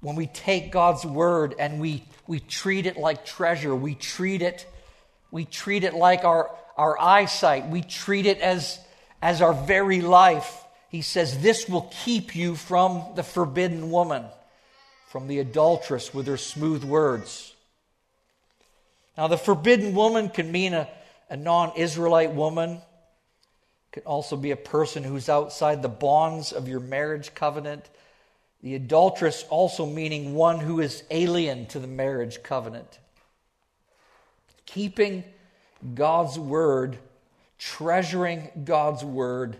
when 0.00 0.16
we 0.16 0.26
take 0.26 0.70
God's 0.70 1.04
word 1.04 1.54
and 1.58 1.80
we, 1.80 2.04
we 2.26 2.40
treat 2.40 2.86
it 2.86 2.96
like 2.96 3.24
treasure, 3.24 3.74
we 3.74 3.94
treat 3.94 4.42
it, 4.42 4.66
we 5.30 5.44
treat 5.44 5.84
it 5.84 5.94
like 5.94 6.24
our, 6.24 6.50
our 6.76 6.98
eyesight, 7.00 7.68
we 7.68 7.82
treat 7.82 8.26
it 8.26 8.40
as, 8.40 8.78
as 9.22 9.42
our 9.42 9.54
very 9.54 10.00
life. 10.00 10.64
He 10.88 11.02
says, 11.02 11.40
This 11.40 11.68
will 11.68 11.90
keep 12.04 12.36
you 12.36 12.54
from 12.54 13.02
the 13.16 13.22
forbidden 13.22 13.90
woman, 13.90 14.24
from 15.08 15.26
the 15.26 15.38
adulteress 15.40 16.14
with 16.14 16.26
her 16.26 16.36
smooth 16.36 16.84
words. 16.84 17.54
Now, 19.16 19.28
the 19.28 19.38
forbidden 19.38 19.94
woman 19.94 20.28
can 20.28 20.52
mean 20.52 20.74
a, 20.74 20.88
a 21.30 21.36
non 21.36 21.72
Israelite 21.76 22.32
woman, 22.32 22.80
can 23.92 24.02
also 24.02 24.36
be 24.36 24.50
a 24.50 24.56
person 24.56 25.02
who's 25.02 25.28
outside 25.28 25.80
the 25.80 25.88
bonds 25.88 26.52
of 26.52 26.68
your 26.68 26.80
marriage 26.80 27.34
covenant. 27.34 27.88
The 28.66 28.74
adulteress 28.74 29.44
also 29.48 29.86
meaning 29.86 30.34
one 30.34 30.58
who 30.58 30.80
is 30.80 31.04
alien 31.12 31.66
to 31.66 31.78
the 31.78 31.86
marriage 31.86 32.42
covenant. 32.42 32.98
Keeping 34.66 35.22
God's 35.94 36.36
word, 36.36 36.98
treasuring 37.60 38.50
God's 38.64 39.04
word, 39.04 39.56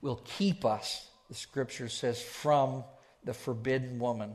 will 0.00 0.20
keep 0.22 0.64
us, 0.64 1.08
the 1.28 1.34
scripture 1.34 1.88
says, 1.88 2.22
from 2.22 2.84
the 3.24 3.34
forbidden 3.34 3.98
woman. 3.98 4.34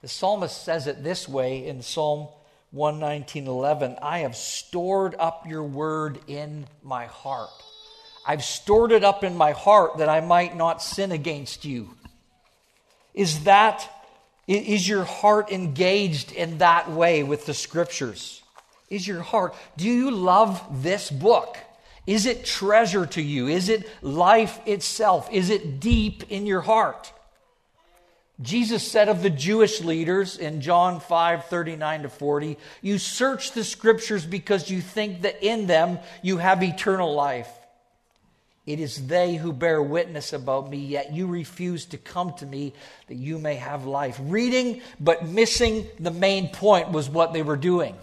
The 0.00 0.08
psalmist 0.08 0.64
says 0.64 0.86
it 0.86 1.04
this 1.04 1.28
way 1.28 1.66
in 1.66 1.82
Psalm 1.82 2.28
119:11, 2.74 3.98
I 4.00 4.20
have 4.20 4.34
stored 4.34 5.14
up 5.18 5.46
your 5.46 5.64
word 5.64 6.18
in 6.26 6.66
my 6.82 7.04
heart. 7.04 7.50
I've 8.26 8.44
stored 8.44 8.92
it 8.92 9.04
up 9.04 9.24
in 9.24 9.36
my 9.36 9.52
heart 9.52 9.98
that 9.98 10.08
I 10.08 10.22
might 10.22 10.56
not 10.56 10.82
sin 10.82 11.12
against 11.12 11.66
you. 11.66 11.98
Is 13.14 13.44
that 13.44 13.88
is 14.46 14.88
your 14.88 15.04
heart 15.04 15.52
engaged 15.52 16.32
in 16.32 16.58
that 16.58 16.90
way 16.90 17.22
with 17.22 17.46
the 17.46 17.54
scriptures? 17.54 18.42
Is 18.88 19.06
your 19.06 19.22
heart 19.22 19.54
do 19.76 19.88
you 19.88 20.10
love 20.10 20.82
this 20.82 21.10
book? 21.10 21.56
Is 22.06 22.26
it 22.26 22.44
treasure 22.44 23.06
to 23.06 23.22
you? 23.22 23.46
Is 23.46 23.68
it 23.68 23.88
life 24.02 24.58
itself? 24.66 25.28
Is 25.30 25.50
it 25.50 25.80
deep 25.80 26.24
in 26.30 26.46
your 26.46 26.62
heart? 26.62 27.12
Jesus 28.42 28.90
said 28.90 29.08
of 29.08 29.22
the 29.22 29.30
Jewish 29.30 29.82
leaders 29.82 30.38
in 30.38 30.62
John 30.62 31.00
5 31.00 31.44
39 31.44 32.02
to 32.02 32.08
40, 32.08 32.58
You 32.80 32.98
search 32.98 33.52
the 33.52 33.64
scriptures 33.64 34.24
because 34.24 34.70
you 34.70 34.80
think 34.80 35.22
that 35.22 35.44
in 35.44 35.66
them 35.66 35.98
you 36.22 36.38
have 36.38 36.62
eternal 36.62 37.14
life. 37.14 37.50
It 38.66 38.78
is 38.78 39.06
they 39.06 39.36
who 39.36 39.52
bear 39.52 39.82
witness 39.82 40.32
about 40.32 40.68
me, 40.68 40.78
yet 40.78 41.12
you 41.12 41.26
refuse 41.26 41.86
to 41.86 41.98
come 41.98 42.34
to 42.34 42.46
me 42.46 42.74
that 43.08 43.16
you 43.16 43.38
may 43.38 43.56
have 43.56 43.86
life. 43.86 44.20
Reading, 44.22 44.82
but 45.00 45.26
missing 45.26 45.86
the 45.98 46.10
main 46.10 46.48
point 46.50 46.90
was 46.90 47.08
what 47.08 47.32
they 47.32 47.42
were 47.42 47.56
doing. 47.56 47.96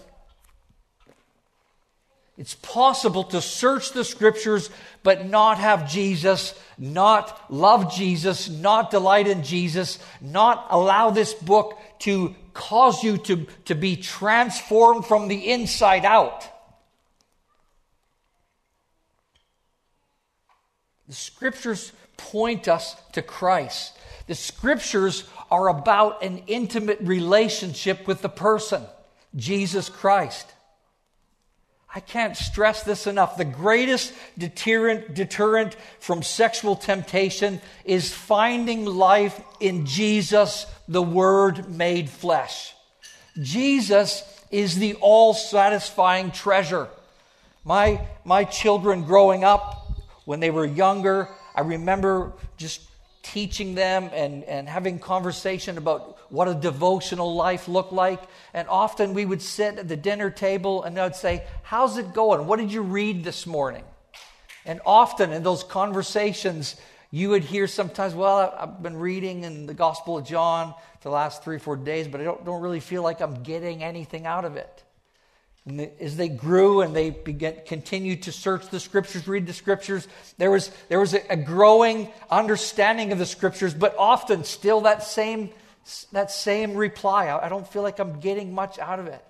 It's 2.37 2.53
possible 2.55 3.23
to 3.25 3.41
search 3.41 3.93
the 3.93 4.03
scriptures 4.03 4.69
but 5.01 5.25
not 5.25 5.57
have 5.57 5.89
Jesus, 5.89 6.53
not 6.77 7.51
love 7.51 7.91
Jesus, 7.91 8.47
not 8.47 8.91
delight 8.91 9.27
in 9.27 9.43
Jesus, 9.43 9.97
not 10.21 10.67
allow 10.69 11.09
this 11.09 11.33
book 11.33 11.79
to 11.99 12.35
cause 12.53 13.03
you 13.03 13.17
to, 13.17 13.47
to 13.65 13.73
be 13.73 13.95
transformed 13.95 15.05
from 15.05 15.27
the 15.29 15.49
inside 15.49 16.05
out. 16.05 16.47
The 21.07 21.15
scriptures 21.15 21.91
point 22.17 22.67
us 22.67 22.95
to 23.13 23.21
Christ. 23.21 23.97
The 24.27 24.35
scriptures 24.35 25.23
are 25.49 25.69
about 25.69 26.23
an 26.23 26.43
intimate 26.47 26.99
relationship 27.01 28.07
with 28.07 28.21
the 28.21 28.29
person, 28.29 28.83
Jesus 29.35 29.87
Christ. 29.87 30.51
I 31.95 32.01
can't 32.01 32.35
stress 32.35 32.83
this 32.83 33.07
enough. 33.07 33.37
The 33.37 33.45
greatest 33.45 34.13
deterrent, 34.37 35.13
deterrent 35.13 35.75
from 35.99 36.21
sexual 36.21 36.75
temptation 36.75 37.61
is 37.85 38.13
finding 38.13 38.85
life 38.85 39.41
in 39.59 39.85
Jesus, 39.85 40.65
the 40.87 41.01
Word 41.01 41.69
made 41.69 42.09
flesh. 42.09 42.75
Jesus 43.41 44.23
is 44.51 44.75
the 44.75 44.95
all 44.95 45.33
satisfying 45.33 46.31
treasure. 46.31 46.89
My, 47.63 48.05
my 48.25 48.43
children 48.43 49.03
growing 49.03 49.43
up, 49.43 49.86
when 50.27 50.41
they 50.41 50.51
were 50.51 50.65
younger. 50.65 51.29
I 51.55 51.61
remember 51.61 52.33
just 52.57 52.81
teaching 53.23 53.75
them 53.75 54.09
and, 54.13 54.43
and 54.43 54.67
having 54.67 54.99
conversation 54.99 55.77
about 55.77 56.17
what 56.29 56.49
a 56.49 56.53
devotional 56.53 57.33
life 57.33 57.69
looked 57.69 57.93
like. 57.93 58.21
And 58.53 58.67
often 58.67 59.13
we 59.13 59.25
would 59.25 59.41
sit 59.41 59.77
at 59.77 59.87
the 59.87 59.95
dinner 59.95 60.29
table 60.29 60.83
and 60.83 60.99
I'd 60.99 61.15
say, 61.15 61.45
How's 61.63 61.97
it 61.97 62.13
going? 62.13 62.45
What 62.45 62.59
did 62.59 62.73
you 62.73 62.81
read 62.81 63.23
this 63.23 63.47
morning? 63.47 63.85
And 64.65 64.81
often 64.85 65.31
in 65.31 65.43
those 65.43 65.63
conversations, 65.63 66.75
you 67.09 67.29
would 67.29 67.45
hear 67.45 67.65
sometimes, 67.65 68.13
Well, 68.13 68.53
I've 68.59 68.83
been 68.83 68.97
reading 68.97 69.45
in 69.45 69.65
the 69.65 69.73
Gospel 69.73 70.17
of 70.17 70.25
John 70.25 70.73
the 71.03 71.09
last 71.09 71.41
three 71.41 71.55
or 71.55 71.59
four 71.59 71.77
days, 71.77 72.09
but 72.09 72.19
I 72.19 72.25
don't, 72.25 72.43
don't 72.43 72.61
really 72.61 72.81
feel 72.81 73.01
like 73.01 73.21
I'm 73.21 73.43
getting 73.43 73.81
anything 73.81 74.25
out 74.25 74.43
of 74.43 74.57
it. 74.57 74.83
And 75.67 75.81
as 75.99 76.15
they 76.15 76.29
grew 76.29 76.79
and 76.81 76.95
they 76.95 77.09
began, 77.09 77.55
continued 77.65 78.23
to 78.23 78.31
search 78.31 78.69
the 78.69 78.79
scriptures, 78.79 79.27
read 79.27 79.45
the 79.45 79.53
scriptures, 79.53 80.07
there 80.37 80.49
was, 80.49 80.71
there 80.87 80.99
was 80.99 81.13
a, 81.13 81.21
a 81.29 81.35
growing 81.35 82.09
understanding 82.31 83.11
of 83.11 83.19
the 83.19 83.25
scriptures, 83.25 83.73
but 83.73 83.93
often 83.97 84.45
still 84.45 84.81
that 84.81 85.03
same, 85.03 85.49
that 86.13 86.31
same 86.31 86.73
reply. 86.73 87.27
I, 87.27 87.47
I 87.47 87.49
don't 87.49 87.67
feel 87.67 87.81
like 87.81 87.99
I'm 87.99 88.21
getting 88.21 88.55
much 88.55 88.79
out 88.79 88.99
of 88.99 89.07
it. 89.07 89.21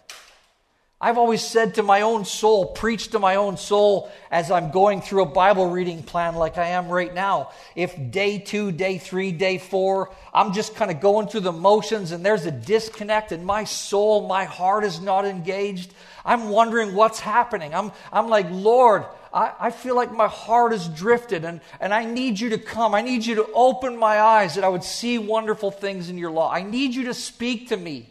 I've 0.99 1.19
always 1.19 1.43
said 1.43 1.75
to 1.75 1.83
my 1.83 2.01
own 2.01 2.25
soul, 2.25 2.65
preach 2.65 3.09
to 3.09 3.19
my 3.19 3.35
own 3.35 3.57
soul 3.57 4.11
as 4.31 4.49
I'm 4.49 4.71
going 4.71 5.01
through 5.01 5.21
a 5.21 5.27
Bible 5.27 5.69
reading 5.69 6.01
plan 6.01 6.33
like 6.33 6.57
I 6.57 6.69
am 6.69 6.89
right 6.89 7.13
now. 7.13 7.51
If 7.75 8.09
day 8.09 8.39
two, 8.39 8.71
day 8.71 8.97
three, 8.97 9.31
day 9.31 9.59
four, 9.59 10.11
I'm 10.33 10.53
just 10.53 10.75
kind 10.75 10.89
of 10.89 10.99
going 10.99 11.27
through 11.27 11.41
the 11.41 11.51
motions 11.51 12.11
and 12.11 12.25
there's 12.25 12.47
a 12.47 12.51
disconnect 12.51 13.31
and 13.31 13.45
my 13.45 13.63
soul, 13.63 14.27
my 14.27 14.45
heart 14.45 14.83
is 14.83 14.99
not 14.99 15.25
engaged, 15.25 15.93
I'm 16.25 16.49
wondering 16.49 16.95
what's 16.95 17.19
happening. 17.19 17.75
I'm, 17.75 17.91
I'm 18.11 18.27
like, 18.27 18.47
Lord, 18.49 19.05
I, 19.31 19.53
I 19.59 19.69
feel 19.69 19.95
like 19.95 20.11
my 20.11 20.27
heart 20.27 20.73
is 20.73 20.87
drifted 20.87 21.45
and, 21.45 21.61
and 21.79 21.93
I 21.93 22.05
need 22.05 22.39
you 22.39 22.49
to 22.49 22.57
come. 22.57 22.95
I 22.95 23.03
need 23.03 23.23
you 23.23 23.35
to 23.35 23.47
open 23.53 23.97
my 23.97 24.19
eyes 24.19 24.55
that 24.55 24.63
I 24.63 24.69
would 24.69 24.83
see 24.83 25.19
wonderful 25.19 25.69
things 25.69 26.09
in 26.09 26.17
your 26.17 26.31
law. 26.31 26.51
I 26.51 26.63
need 26.63 26.95
you 26.95 27.03
to 27.05 27.13
speak 27.13 27.69
to 27.69 27.77
me. 27.77 28.09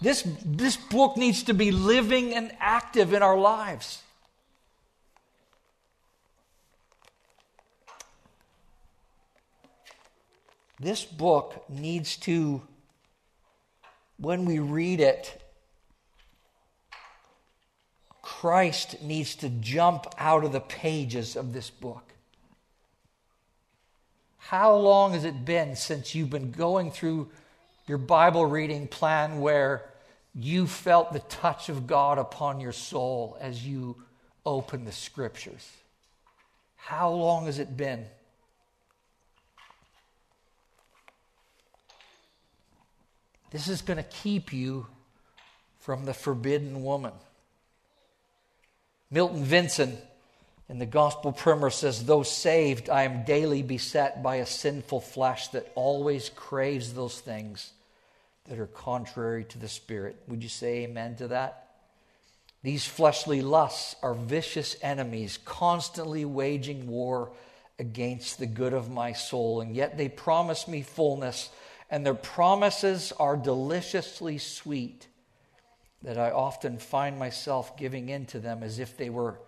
This, 0.00 0.22
this 0.44 0.76
book 0.76 1.16
needs 1.16 1.44
to 1.44 1.54
be 1.54 1.70
living 1.70 2.34
and 2.34 2.52
active 2.60 3.12
in 3.12 3.22
our 3.22 3.38
lives. 3.38 4.02
This 10.78 11.04
book 11.04 11.64
needs 11.70 12.16
to, 12.18 12.60
when 14.18 14.44
we 14.44 14.58
read 14.58 15.00
it, 15.00 15.42
Christ 18.20 19.02
needs 19.02 19.34
to 19.36 19.48
jump 19.48 20.06
out 20.18 20.44
of 20.44 20.52
the 20.52 20.60
pages 20.60 21.36
of 21.36 21.54
this 21.54 21.70
book. 21.70 22.12
How 24.36 24.76
long 24.76 25.14
has 25.14 25.24
it 25.24 25.46
been 25.46 25.74
since 25.74 26.14
you've 26.14 26.30
been 26.30 26.50
going 26.50 26.90
through 26.90 27.30
your 27.86 27.98
Bible 27.98 28.46
reading 28.46 28.88
plan 28.88 29.40
where 29.40 29.84
you 30.34 30.66
felt 30.66 31.12
the 31.12 31.20
touch 31.20 31.68
of 31.68 31.86
God 31.86 32.18
upon 32.18 32.60
your 32.60 32.72
soul 32.72 33.38
as 33.40 33.66
you 33.66 33.96
open 34.44 34.84
the 34.84 34.92
scriptures? 34.92 35.70
How 36.76 37.10
long 37.10 37.46
has 37.46 37.58
it 37.58 37.76
been? 37.76 38.04
This 43.50 43.68
is 43.68 43.82
going 43.82 43.96
to 43.96 44.02
keep 44.02 44.52
you 44.52 44.86
from 45.80 46.04
the 46.04 46.14
forbidden 46.14 46.82
woman. 46.82 47.12
Milton 49.10 49.44
Vincent 49.44 49.98
in 50.68 50.78
the 50.78 50.86
Gospel 50.86 51.32
Primer 51.32 51.70
says, 51.70 52.04
Though 52.04 52.24
saved, 52.24 52.90
I 52.90 53.04
am 53.04 53.24
daily 53.24 53.62
beset 53.62 54.22
by 54.22 54.36
a 54.36 54.46
sinful 54.46 55.00
flesh 55.00 55.48
that 55.48 55.70
always 55.74 56.28
craves 56.30 56.92
those 56.92 57.20
things 57.20 57.72
that 58.46 58.58
are 58.58 58.66
contrary 58.66 59.44
to 59.44 59.58
the 59.58 59.68
Spirit. 59.68 60.16
Would 60.28 60.42
you 60.42 60.48
say 60.48 60.84
amen 60.84 61.16
to 61.16 61.28
that? 61.28 61.68
These 62.62 62.84
fleshly 62.84 63.42
lusts 63.42 63.94
are 64.02 64.14
vicious 64.14 64.76
enemies, 64.82 65.38
constantly 65.44 66.24
waging 66.24 66.88
war 66.88 67.30
against 67.78 68.38
the 68.38 68.46
good 68.46 68.72
of 68.72 68.90
my 68.90 69.12
soul, 69.12 69.60
and 69.60 69.76
yet 69.76 69.96
they 69.96 70.08
promise 70.08 70.66
me 70.66 70.82
fullness, 70.82 71.50
and 71.90 72.04
their 72.04 72.14
promises 72.14 73.12
are 73.20 73.36
deliciously 73.36 74.38
sweet 74.38 75.06
that 76.02 76.18
I 76.18 76.30
often 76.30 76.78
find 76.78 77.18
myself 77.18 77.76
giving 77.76 78.08
in 78.08 78.26
to 78.26 78.40
them 78.40 78.62
as 78.62 78.78
if 78.80 78.96
they 78.96 79.10
were 79.10 79.38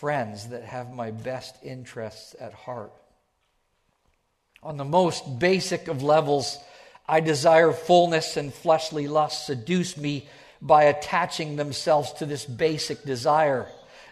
friends 0.00 0.48
that 0.48 0.64
have 0.64 0.92
my 0.92 1.10
best 1.10 1.56
interests 1.62 2.34
at 2.40 2.52
heart. 2.52 2.92
On 4.62 4.76
the 4.76 4.84
most 4.84 5.38
basic 5.38 5.88
of 5.88 6.02
levels, 6.02 6.58
I 7.08 7.20
desire 7.20 7.72
fullness 7.72 8.36
and 8.36 8.52
fleshly 8.52 9.08
lust 9.08 9.46
seduce 9.46 9.96
me 9.96 10.28
by 10.62 10.84
attaching 10.84 11.56
themselves 11.56 12.12
to 12.14 12.26
this 12.26 12.44
basic 12.44 13.02
desire. 13.04 13.66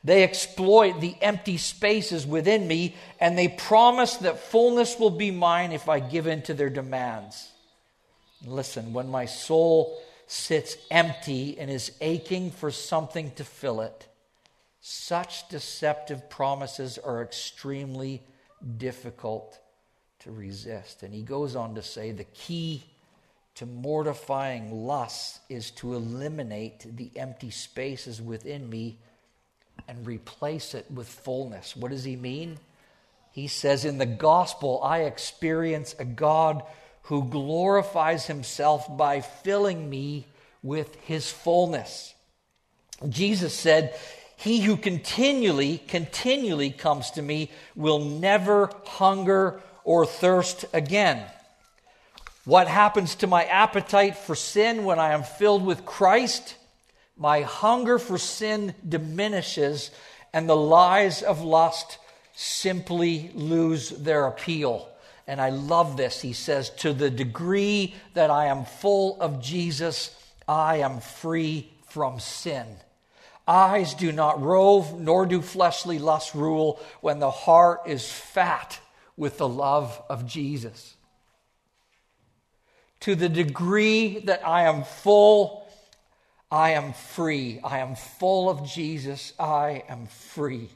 They 0.04 0.22
exploit 0.24 1.00
the 1.00 1.16
empty 1.20 1.59
spaces 1.59 2.26
within 2.26 2.66
me 2.66 2.94
and 3.20 3.37
they 3.37 3.48
promise 3.48 4.16
that 4.18 4.38
fullness 4.38 4.98
will 4.98 5.11
be 5.11 5.31
mine 5.31 5.72
if 5.72 5.88
I 5.88 6.00
give 6.00 6.26
in 6.26 6.42
to 6.42 6.54
their 6.54 6.70
demands. 6.70 7.50
Listen, 8.44 8.92
when 8.92 9.09
my 9.09 9.26
soul 9.26 10.00
sits 10.26 10.76
empty 10.90 11.59
and 11.59 11.70
is 11.70 11.92
aching 12.00 12.50
for 12.50 12.70
something 12.70 13.33
to 13.33 13.44
fill 13.44 13.81
it. 13.81 14.07
Such 14.90 15.51
deceptive 15.51 16.31
promises 16.31 16.96
are 16.96 17.22
extremely 17.22 18.22
difficult 18.79 19.59
to 20.20 20.33
resist. 20.33 21.03
And 21.03 21.12
he 21.12 21.20
goes 21.20 21.55
on 21.55 21.74
to 21.74 21.83
say 21.83 22.11
the 22.11 22.24
key 22.24 22.85
to 23.57 23.66
mortifying 23.66 24.87
lust 24.87 25.40
is 25.51 25.70
to 25.72 25.92
eliminate 25.92 26.87
the 26.96 27.11
empty 27.16 27.51
spaces 27.51 28.22
within 28.22 28.70
me 28.70 28.96
and 29.87 30.07
replace 30.07 30.72
it 30.72 30.90
with 30.90 31.07
fullness. 31.07 31.77
What 31.77 31.90
does 31.90 32.05
he 32.05 32.16
mean? 32.16 32.59
He 33.31 33.46
says, 33.46 33.85
In 33.85 33.98
the 33.98 34.07
gospel, 34.07 34.81
I 34.83 35.01
experience 35.01 35.94
a 35.98 36.07
God 36.07 36.62
who 37.03 37.24
glorifies 37.24 38.24
himself 38.24 38.96
by 38.96 39.20
filling 39.20 39.90
me 39.90 40.27
with 40.62 40.94
his 41.03 41.31
fullness. 41.31 42.14
Jesus 43.07 43.55
said, 43.55 43.94
He 44.38 44.61
who 44.61 44.77
continually, 44.77 45.79
continually 45.88 46.70
comes 46.70 47.11
to 47.12 47.22
me 47.22 47.51
will 47.74 47.98
never 47.98 48.70
hunger 48.85 49.61
or 49.83 50.07
thirst 50.07 50.64
again. 50.72 51.24
What 52.44 52.68
happens 52.68 53.16
to 53.16 53.27
my 53.27 53.44
appetite 53.46 54.16
for 54.16 54.37
sin 54.37 54.85
when 54.85 55.01
I 55.01 55.12
am 55.12 55.24
filled 55.24 55.66
with 55.66 55.85
Christ? 55.85 56.55
My 57.16 57.40
hunger 57.40 57.98
for 57.98 58.16
sin 58.16 58.77
diminishes, 58.88 59.90
and 60.33 60.48
the 60.48 60.55
lies 60.55 61.20
of 61.20 61.42
lust 61.42 61.98
simply 62.33 63.33
lose 63.35 63.90
their 63.90 64.27
appeal. 64.27 64.88
And 65.27 65.40
I 65.40 65.51
love 65.51 65.96
this. 65.96 66.22
He 66.22 66.33
says, 66.33 66.70
To 66.70 66.92
the 66.92 67.11
degree 67.11 67.96
that 68.14 68.31
I 68.31 68.46
am 68.46 68.64
full 68.64 69.20
of 69.20 69.42
Jesus, 69.42 70.16
I 70.46 70.77
am 70.77 71.01
free 71.01 71.72
from 71.88 72.20
sin. 72.20 72.66
Eyes 73.49 73.95
do 73.95 74.13
not 74.13 74.43
rove, 74.43 75.01
nor 75.01 75.25
do 75.25 75.41
fleshly 75.41 75.99
lusts 75.99 76.35
rule 76.35 76.79
when 77.01 77.19
the 77.19 77.31
heart 77.31 77.81
is 77.87 78.09
fat 78.09 78.79
with 79.17 79.39
the 79.39 79.49
love 79.49 80.01
of 80.11 80.27
Jesus. 80.27 80.95
To 83.01 83.15
the 83.15 83.29
degree 83.29 84.19
that 84.21 84.47
I 84.47 84.65
am 84.65 84.85
full, 84.85 85.67
I 86.51 86.73
am 86.73 86.93
free. 86.93 87.59
I 87.65 87.79
am 87.79 87.97
full 87.97 88.51
of 88.51 88.69
Jesus. 88.69 89.33
I 89.39 89.83
am 89.89 90.07
free 90.07 90.69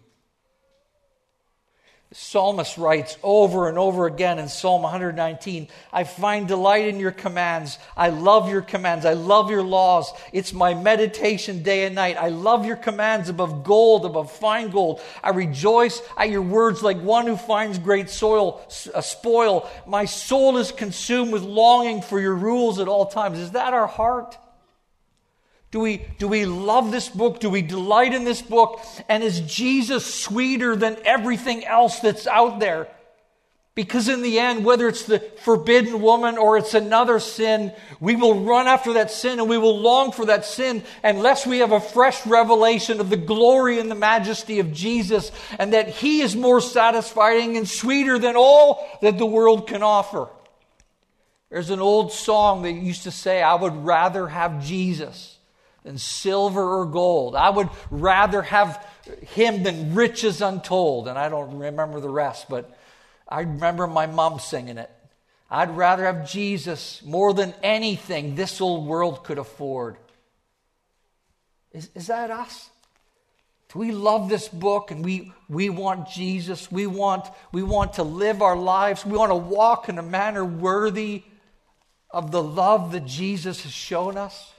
psalmist 2.12 2.76
writes 2.76 3.16
over 3.22 3.68
and 3.68 3.78
over 3.78 4.06
again 4.06 4.38
in 4.38 4.48
Psalm 4.48 4.82
119 4.82 5.68
I 5.92 6.04
find 6.04 6.46
delight 6.46 6.86
in 6.86 7.00
your 7.00 7.10
commands. 7.10 7.78
I 7.96 8.10
love 8.10 8.50
your 8.50 8.62
commands. 8.62 9.04
I 9.04 9.14
love 9.14 9.50
your 9.50 9.62
laws. 9.62 10.12
It's 10.32 10.52
my 10.52 10.74
meditation 10.74 11.62
day 11.62 11.84
and 11.84 11.94
night. 11.94 12.16
I 12.16 12.28
love 12.28 12.66
your 12.66 12.76
commands 12.76 13.28
above 13.28 13.64
gold, 13.64 14.04
above 14.04 14.30
fine 14.30 14.70
gold. 14.70 15.00
I 15.22 15.30
rejoice 15.30 16.02
at 16.16 16.30
your 16.30 16.42
words 16.42 16.82
like 16.82 17.00
one 17.00 17.26
who 17.26 17.36
finds 17.36 17.78
great 17.78 18.10
soil, 18.10 18.62
spoil. 18.68 19.68
My 19.86 20.04
soul 20.04 20.58
is 20.58 20.72
consumed 20.72 21.32
with 21.32 21.42
longing 21.42 22.02
for 22.02 22.20
your 22.20 22.34
rules 22.34 22.78
at 22.78 22.88
all 22.88 23.06
times. 23.06 23.38
Is 23.38 23.52
that 23.52 23.74
our 23.74 23.86
heart? 23.86 24.38
Do 25.72 25.80
we, 25.80 26.04
do 26.18 26.28
we 26.28 26.44
love 26.44 26.92
this 26.92 27.08
book? 27.08 27.40
Do 27.40 27.48
we 27.48 27.62
delight 27.62 28.12
in 28.12 28.24
this 28.24 28.42
book? 28.42 28.84
And 29.08 29.24
is 29.24 29.40
Jesus 29.40 30.14
sweeter 30.14 30.76
than 30.76 30.98
everything 31.06 31.64
else 31.64 31.98
that's 32.00 32.26
out 32.26 32.60
there? 32.60 32.88
Because 33.74 34.10
in 34.10 34.20
the 34.20 34.38
end, 34.38 34.66
whether 34.66 34.86
it's 34.86 35.04
the 35.06 35.20
forbidden 35.44 36.02
woman 36.02 36.36
or 36.36 36.58
it's 36.58 36.74
another 36.74 37.18
sin, 37.18 37.72
we 38.00 38.16
will 38.16 38.40
run 38.40 38.66
after 38.66 38.92
that 38.92 39.10
sin 39.10 39.40
and 39.40 39.48
we 39.48 39.56
will 39.56 39.78
long 39.78 40.12
for 40.12 40.26
that 40.26 40.44
sin 40.44 40.84
unless 41.02 41.46
we 41.46 41.60
have 41.60 41.72
a 41.72 41.80
fresh 41.80 42.26
revelation 42.26 43.00
of 43.00 43.08
the 43.08 43.16
glory 43.16 43.78
and 43.78 43.90
the 43.90 43.94
majesty 43.94 44.60
of 44.60 44.74
Jesus 44.74 45.32
and 45.58 45.72
that 45.72 45.88
He 45.88 46.20
is 46.20 46.36
more 46.36 46.60
satisfying 46.60 47.56
and 47.56 47.66
sweeter 47.66 48.18
than 48.18 48.36
all 48.36 48.86
that 49.00 49.16
the 49.16 49.24
world 49.24 49.66
can 49.66 49.82
offer. 49.82 50.28
There's 51.48 51.70
an 51.70 51.80
old 51.80 52.12
song 52.12 52.62
that 52.62 52.72
used 52.72 53.04
to 53.04 53.10
say, 53.10 53.42
I 53.42 53.54
would 53.54 53.86
rather 53.86 54.28
have 54.28 54.62
Jesus 54.62 55.38
than 55.84 55.98
silver 55.98 56.80
or 56.80 56.86
gold. 56.86 57.34
I 57.34 57.50
would 57.50 57.68
rather 57.90 58.42
have 58.42 58.86
Him 59.28 59.62
than 59.62 59.94
riches 59.94 60.40
untold. 60.40 61.08
And 61.08 61.18
I 61.18 61.28
don't 61.28 61.58
remember 61.58 62.00
the 62.00 62.08
rest, 62.08 62.48
but 62.48 62.76
I 63.28 63.40
remember 63.40 63.86
my 63.86 64.06
mom 64.06 64.38
singing 64.38 64.78
it. 64.78 64.90
I'd 65.50 65.76
rather 65.76 66.04
have 66.04 66.30
Jesus 66.30 67.02
more 67.04 67.34
than 67.34 67.52
anything 67.62 68.34
this 68.34 68.60
old 68.60 68.86
world 68.86 69.24
could 69.24 69.38
afford. 69.38 69.96
Is, 71.72 71.90
is 71.94 72.06
that 72.06 72.30
us? 72.30 72.70
Do 73.72 73.78
we 73.78 73.92
love 73.92 74.28
this 74.28 74.48
book 74.48 74.90
and 74.90 75.04
we, 75.04 75.32
we 75.48 75.70
want 75.70 76.08
Jesus? 76.08 76.70
We 76.70 76.86
want, 76.86 77.26
we 77.52 77.62
want 77.62 77.94
to 77.94 78.02
live 78.02 78.42
our 78.42 78.56
lives. 78.56 79.04
We 79.06 79.16
want 79.16 79.30
to 79.30 79.36
walk 79.36 79.88
in 79.88 79.98
a 79.98 80.02
manner 80.02 80.44
worthy 80.44 81.22
of 82.10 82.30
the 82.30 82.42
love 82.42 82.92
that 82.92 83.06
Jesus 83.06 83.62
has 83.62 83.72
shown 83.72 84.18
us? 84.18 84.51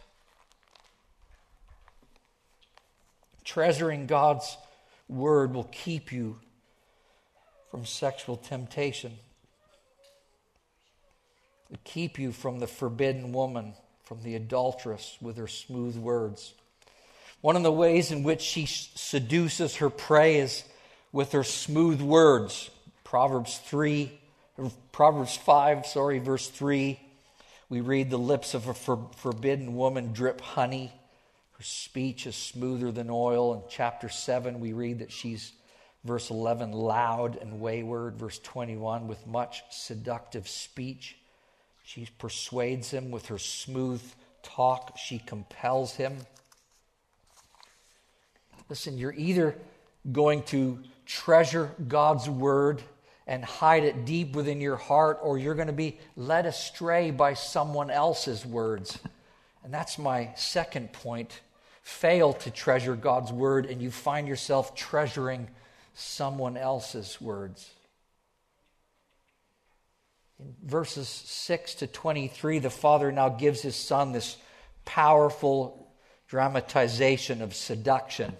Treasuring 3.44 4.08
God's 4.08 4.58
word 5.08 5.54
will 5.54 5.70
keep 5.72 6.12
you 6.12 6.40
from 7.70 7.86
sexual 7.86 8.38
temptation, 8.38 9.18
to 11.72 11.78
keep 11.84 12.20
you 12.20 12.32
from 12.32 12.60
the 12.60 12.68
forbidden 12.68 13.34
woman, 13.34 13.74
from 14.04 14.22
the 14.22 14.36
adulteress 14.36 15.18
with 15.22 15.38
her 15.38 15.48
smooth 15.48 15.98
words. 15.98 16.54
One 17.42 17.56
of 17.56 17.64
the 17.64 17.72
ways 17.72 18.12
in 18.12 18.24
which 18.24 18.42
she 18.42 18.68
seduces 18.68 19.78
her 19.78 19.90
prey 19.90 20.38
is 20.38 20.64
with 21.12 21.32
her 21.32 21.44
smooth 21.44 22.00
words. 22.00 22.70
Proverbs 23.04 23.58
3, 23.66 24.20
er, 24.60 24.70
Proverbs 24.92 25.36
5, 25.36 25.86
sorry, 25.86 26.20
verse 26.20 26.48
3. 26.48 27.00
We 27.70 27.82
read 27.82 28.10
the 28.10 28.18
lips 28.18 28.54
of 28.54 28.68
a 28.68 28.74
for, 28.74 29.10
forbidden 29.18 29.76
woman 29.76 30.14
drip 30.14 30.42
honey. 30.42 30.94
Her 31.64 31.68
speech 31.68 32.28
is 32.28 32.36
smoother 32.36 32.92
than 32.92 33.10
oil. 33.10 33.54
In 33.54 33.62
chapter 33.70 34.10
7, 34.10 34.60
we 34.60 34.74
read 34.74 35.00
that 35.00 35.14
she's 35.14 35.54
Verse 36.04 36.30
11, 36.30 36.74
loud 36.74 37.38
and 37.38 37.62
wayward. 37.62 38.18
Verse 38.18 38.38
21, 38.40 39.08
with 39.08 39.26
much 39.26 39.64
seductive 39.70 40.50
speech. 40.50 41.16
She 41.86 42.10
persuades 42.18 42.92
him 42.92 43.12
with 43.12 43.28
her 43.28 43.38
smooth 43.38 44.02
talk. 44.42 44.98
She 44.98 45.20
compels 45.20 45.96
him. 45.96 46.18
Listen, 48.68 48.98
you're 48.98 49.14
either 49.14 49.56
going 50.12 50.44
to 50.44 50.80
treasure 51.06 51.72
God's 51.88 52.30
word 52.30 52.82
and 53.26 53.46
hide 53.46 53.86
it 53.86 54.04
deep 54.04 54.36
within 54.36 54.60
your 54.60 54.76
heart, 54.76 55.20
or 55.22 55.38
you're 55.38 55.56
going 55.56 55.68
to 55.68 55.74
be 55.74 55.98
led 56.18 56.46
astray 56.46 57.10
by 57.10 57.34
someone 57.34 57.90
else's 57.90 58.46
words. 58.46 59.00
And 59.64 59.74
that's 59.74 59.98
my 59.98 60.34
second 60.36 60.92
point. 60.92 61.40
Fail 61.84 62.34
to 62.34 62.50
treasure 62.50 62.96
God's 62.96 63.32
word, 63.32 63.66
and 63.66 63.82
you 63.82 63.92
find 63.92 64.28
yourself 64.28 64.74
treasuring 64.74 65.50
someone 65.94 66.58
else's 66.58 67.22
words. 67.22 67.70
In 70.40 70.56
verses 70.64 71.08
6 71.08 71.76
to 71.76 71.88
23, 71.88 72.60
the 72.60 72.70
father 72.70 73.12
now 73.12 73.30
gives 73.30 73.62
his 73.62 73.76
son 73.76 74.12
this 74.12 74.38
powerful 74.86 75.94
dramatization 76.28 77.42
of 77.42 77.54
seduction. 77.54 78.34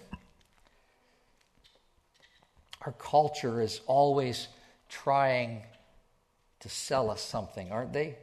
Our 2.82 2.92
culture 2.92 3.60
is 3.60 3.80
always 3.86 4.48
trying 4.88 5.62
to 6.60 6.68
sell 6.68 7.10
us 7.10 7.22
something, 7.22 7.70
aren't 7.70 7.92
they? 7.92 8.16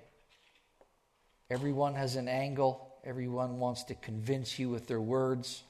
Everyone 1.50 1.96
has 1.96 2.16
an 2.16 2.28
angle. 2.28 2.91
Everyone 3.04 3.60
wants 3.60 3.84
to 3.86 3.96
convince 3.96 4.60
you 4.60 4.70
with 4.70 4.88
their 4.88 5.02
words 5.02 5.64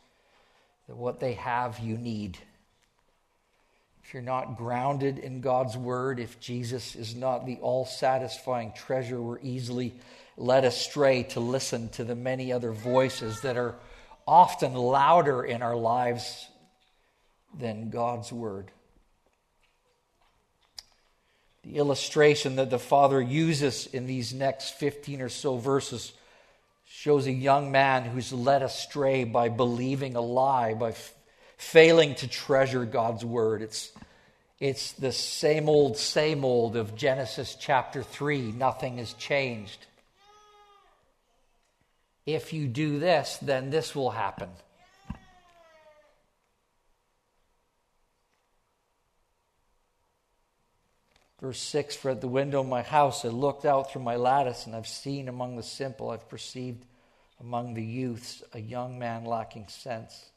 that 0.88 0.98
what 0.98 1.20
they 1.20 1.34
have 1.34 1.80
you 1.80 1.98
need 1.98 2.38
if 4.04 4.14
you're 4.14 4.24
not 4.24 4.58
grounded 4.58 5.20
in 5.20 5.40
God's 5.42 5.78
word, 5.78 6.20
if 6.20 6.40
Jesus 6.40 6.98
is 6.98 7.16
not 7.16 7.46
the 7.46 7.58
all 7.62 7.86
satisfying 7.86 8.74
treasure, 8.74 9.22
we're 9.22 9.40
easily 9.40 9.94
led 10.36 10.66
astray 10.66 11.24
to 11.24 11.40
listen 11.40 11.88
to 11.90 12.04
the 12.04 12.14
many 12.14 12.52
other 12.52 12.74
voices 12.74 13.40
that 13.40 13.56
are 13.56 13.76
often 14.28 14.74
louder 14.74 15.44
in 15.44 15.62
our 15.62 15.78
lives 15.78 16.48
than 17.58 17.90
God's 17.90 18.34
word. 18.34 18.72
The 21.64 21.78
illustration 21.78 22.58
that 22.58 22.70
the 22.70 22.80
Father 22.80 23.22
uses 23.22 23.86
in 23.86 24.08
these 24.08 24.34
next 24.34 24.72
15 24.72 25.22
or 25.22 25.30
so 25.30 25.58
verses 25.58 26.12
shows 27.02 27.26
a 27.26 27.32
young 27.32 27.72
man 27.72 28.04
who's 28.04 28.32
led 28.32 28.62
astray 28.62 29.24
by 29.24 29.50
believing 29.50 30.16
a 30.16 30.22
lie, 30.22 30.76
by 30.76 30.90
f- 30.90 31.16
failing 31.58 32.14
to 32.14 32.28
treasure 32.28 32.86
God's 32.86 33.26
word. 33.26 33.64
It's 33.64 33.92
it's 34.60 34.92
the 34.92 35.12
same 35.12 35.68
old, 35.68 35.98
same 35.98 36.46
old 36.46 36.76
of 36.76 36.96
Genesis 36.96 37.58
chapter 37.60 38.04
3. 38.04 38.52
Nothing 38.52 39.00
has 39.00 39.14
changed. 39.14 39.88
If 42.28 42.54
you 42.54 42.68
do 42.68 43.00
this, 43.00 43.40
then 43.42 43.72
this 43.72 43.96
will 43.96 44.12
happen. 44.12 44.50
Verse 51.40 51.60
6 51.60 51.96
For 51.96 52.12
at 52.12 52.22
the 52.22 52.28
window 52.28 52.60
of 52.60 52.68
my 52.68 52.84
house 52.84 53.26
I 53.26 53.30
looked 53.30 53.66
out 53.66 53.92
through 53.92 54.04
my 54.04 54.18
lattice, 54.18 54.68
and 54.68 54.76
I've 54.76 54.86
seen 54.86 55.28
among 55.28 55.56
the 55.56 55.64
simple, 55.64 56.12
I've 56.12 56.30
perceived 56.30 56.86
among 57.42 57.74
the 57.74 57.84
youths 57.84 58.44
a 58.54 58.60
young 58.60 59.00
man 59.00 59.26
lacking 59.26 59.68
sense. 59.68 60.30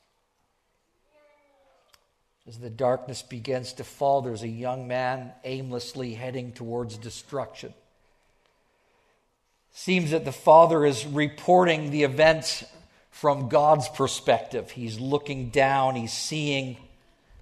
As 2.48 2.58
the 2.58 2.70
darkness 2.70 3.22
begins 3.22 3.74
to 3.74 3.84
fall, 3.84 4.22
there's 4.22 4.42
a 4.42 4.48
young 4.48 4.88
man 4.88 5.32
aimlessly 5.44 6.14
heading 6.14 6.52
towards 6.52 6.96
destruction. 6.96 7.72
Seems 9.72 10.10
that 10.10 10.24
the 10.24 10.32
father 10.32 10.84
is 10.84 11.06
reporting 11.06 11.90
the 11.90 12.04
events 12.04 12.64
from 13.10 13.48
God's 13.48 13.88
perspective. 13.88 14.70
He's 14.70 14.98
looking 14.98 15.50
down, 15.50 15.96
he's 15.96 16.12
seeing 16.12 16.76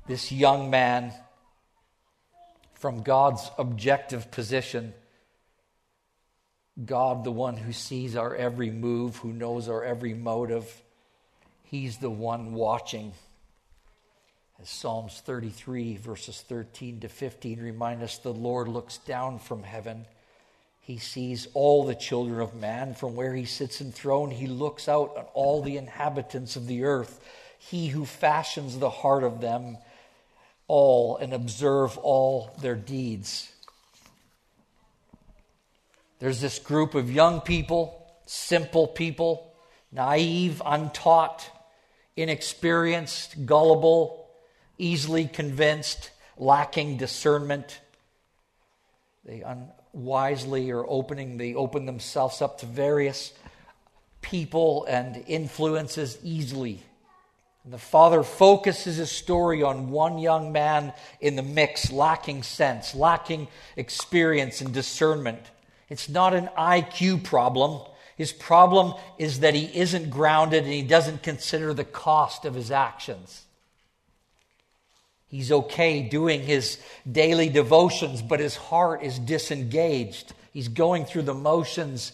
this 0.06 0.30
young 0.30 0.70
man 0.70 1.12
from 2.74 3.02
God's 3.02 3.48
objective 3.58 4.30
position. 4.30 4.92
God, 6.84 7.24
the 7.24 7.30
one 7.30 7.56
who 7.56 7.72
sees 7.72 8.16
our 8.16 8.34
every 8.34 8.70
move, 8.70 9.16
who 9.16 9.32
knows 9.32 9.68
our 9.68 9.84
every 9.84 10.14
motive, 10.14 10.82
he's 11.64 11.98
the 11.98 12.10
one 12.10 12.54
watching. 12.54 13.12
As 14.60 14.70
Psalms 14.70 15.20
33, 15.24 15.96
verses 15.96 16.40
13 16.40 17.00
to 17.00 17.08
15 17.08 17.60
remind 17.60 18.02
us, 18.02 18.18
the 18.18 18.32
Lord 18.32 18.68
looks 18.68 18.98
down 18.98 19.38
from 19.38 19.62
heaven. 19.62 20.06
He 20.80 20.98
sees 20.98 21.46
all 21.52 21.84
the 21.84 21.94
children 21.94 22.40
of 22.40 22.54
man. 22.54 22.94
From 22.94 23.16
where 23.16 23.34
he 23.34 23.44
sits 23.44 23.80
enthroned, 23.80 24.32
he 24.32 24.46
looks 24.46 24.88
out 24.88 25.16
on 25.16 25.24
all 25.34 25.62
the 25.62 25.76
inhabitants 25.76 26.56
of 26.56 26.66
the 26.66 26.84
earth. 26.84 27.20
He 27.58 27.88
who 27.88 28.06
fashions 28.06 28.78
the 28.78 28.90
heart 28.90 29.24
of 29.24 29.40
them 29.40 29.76
all 30.68 31.18
and 31.18 31.32
observe 31.32 31.98
all 31.98 32.50
their 32.60 32.74
deeds. 32.74 33.52
There's 36.22 36.40
this 36.40 36.60
group 36.60 36.94
of 36.94 37.10
young 37.10 37.40
people, 37.40 38.06
simple 38.26 38.86
people, 38.86 39.52
naive, 39.90 40.62
untaught, 40.64 41.44
inexperienced, 42.16 43.44
gullible, 43.44 44.30
easily 44.78 45.26
convinced, 45.26 46.12
lacking 46.36 46.96
discernment. 46.96 47.80
They 49.24 49.42
unwisely 49.42 50.70
are 50.70 50.86
opening, 50.88 51.38
they 51.38 51.56
open 51.56 51.86
themselves 51.86 52.40
up 52.40 52.58
to 52.58 52.66
various 52.66 53.32
people 54.20 54.84
and 54.84 55.24
influences 55.26 56.18
easily. 56.22 56.84
And 57.64 57.72
the 57.72 57.78
father 57.78 58.22
focuses 58.22 58.98
his 58.98 59.10
story 59.10 59.64
on 59.64 59.90
one 59.90 60.20
young 60.20 60.52
man 60.52 60.92
in 61.20 61.34
the 61.34 61.42
mix, 61.42 61.90
lacking 61.90 62.44
sense, 62.44 62.94
lacking 62.94 63.48
experience 63.76 64.60
and 64.60 64.72
discernment. 64.72 65.40
It's 65.92 66.08
not 66.08 66.32
an 66.32 66.48
IQ 66.56 67.22
problem. 67.22 67.82
His 68.16 68.32
problem 68.32 68.94
is 69.18 69.40
that 69.40 69.52
he 69.52 69.66
isn't 69.78 70.08
grounded 70.08 70.64
and 70.64 70.72
he 70.72 70.80
doesn't 70.80 71.22
consider 71.22 71.74
the 71.74 71.84
cost 71.84 72.46
of 72.46 72.54
his 72.54 72.70
actions. 72.70 73.44
He's 75.28 75.52
okay 75.52 76.00
doing 76.00 76.44
his 76.44 76.80
daily 77.10 77.50
devotions, 77.50 78.22
but 78.22 78.40
his 78.40 78.56
heart 78.56 79.02
is 79.02 79.18
disengaged. 79.18 80.32
He's 80.54 80.68
going 80.68 81.04
through 81.04 81.22
the 81.22 81.34
motions 81.34 82.12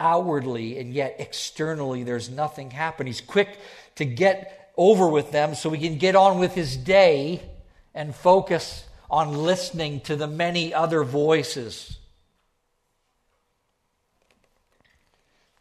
outwardly, 0.00 0.78
and 0.78 0.94
yet 0.94 1.16
externally 1.18 2.04
there's 2.04 2.30
nothing 2.30 2.70
happening. 2.70 3.08
He's 3.12 3.20
quick 3.20 3.58
to 3.96 4.06
get 4.06 4.72
over 4.74 5.06
with 5.06 5.32
them 5.32 5.54
so 5.54 5.68
he 5.68 5.86
can 5.86 5.98
get 5.98 6.16
on 6.16 6.38
with 6.38 6.54
his 6.54 6.78
day 6.78 7.42
and 7.94 8.14
focus 8.14 8.86
on 9.10 9.34
listening 9.34 10.00
to 10.00 10.16
the 10.16 10.26
many 10.26 10.72
other 10.72 11.04
voices. 11.04 11.98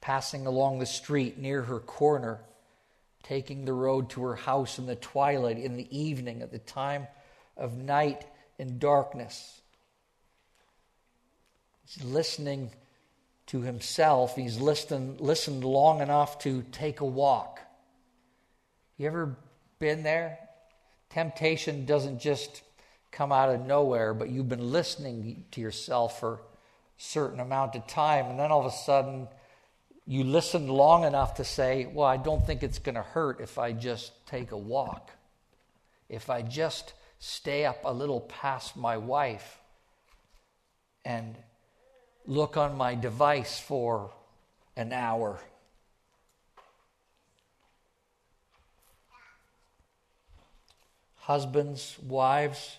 Passing 0.01 0.47
along 0.47 0.79
the 0.79 0.85
street 0.85 1.37
near 1.37 1.61
her 1.61 1.79
corner, 1.79 2.41
taking 3.23 3.65
the 3.65 3.73
road 3.73 4.09
to 4.11 4.23
her 4.23 4.35
house 4.35 4.79
in 4.79 4.87
the 4.87 4.95
twilight, 4.95 5.59
in 5.59 5.77
the 5.77 5.95
evening, 5.95 6.41
at 6.41 6.51
the 6.51 6.59
time 6.59 7.07
of 7.55 7.77
night 7.77 8.25
and 8.57 8.79
darkness. 8.79 9.61
He's 11.85 12.03
listening 12.03 12.71
to 13.47 13.61
himself. 13.61 14.35
He's 14.35 14.59
listened, 14.59 15.21
listened 15.21 15.63
long 15.63 16.01
enough 16.01 16.39
to 16.39 16.63
take 16.71 17.01
a 17.01 17.05
walk. 17.05 17.59
You 18.97 19.07
ever 19.07 19.37
been 19.79 20.03
there? 20.03 20.39
Temptation 21.09 21.85
doesn't 21.85 22.19
just 22.19 22.63
come 23.11 23.31
out 23.31 23.49
of 23.49 23.65
nowhere, 23.65 24.13
but 24.13 24.29
you've 24.29 24.47
been 24.47 24.71
listening 24.71 25.43
to 25.51 25.59
yourself 25.59 26.19
for 26.19 26.35
a 26.35 26.39
certain 26.97 27.39
amount 27.39 27.75
of 27.75 27.85
time, 27.87 28.27
and 28.27 28.39
then 28.39 28.51
all 28.51 28.61
of 28.61 28.71
a 28.71 28.75
sudden 28.75 29.27
you 30.05 30.23
listen 30.23 30.67
long 30.67 31.03
enough 31.03 31.35
to 31.35 31.43
say, 31.43 31.85
Well, 31.85 32.07
I 32.07 32.17
don't 32.17 32.45
think 32.45 32.63
it's 32.63 32.79
going 32.79 32.95
to 32.95 33.03
hurt 33.03 33.39
if 33.39 33.57
I 33.57 33.71
just 33.71 34.25
take 34.25 34.51
a 34.51 34.57
walk, 34.57 35.11
if 36.09 36.29
I 36.29 36.41
just 36.41 36.93
stay 37.19 37.65
up 37.65 37.81
a 37.83 37.93
little 37.93 38.21
past 38.21 38.75
my 38.75 38.97
wife 38.97 39.59
and 41.05 41.35
look 42.25 42.57
on 42.57 42.77
my 42.77 42.95
device 42.95 43.59
for 43.59 44.11
an 44.75 44.91
hour. 44.91 45.39
Husbands, 51.15 51.97
wives, 52.01 52.77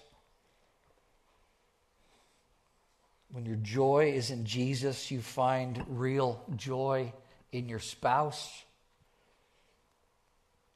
when 3.33 3.47
your 3.47 3.57
joy 3.57 4.13
is 4.15 4.31
in 4.31 4.45
Jesus, 4.45 5.11
you 5.11 5.23
find 5.23 5.83
real 5.89 6.45
joy 6.55 7.13
in 7.51 7.67
your 7.67 7.79
spouse. 7.79 8.65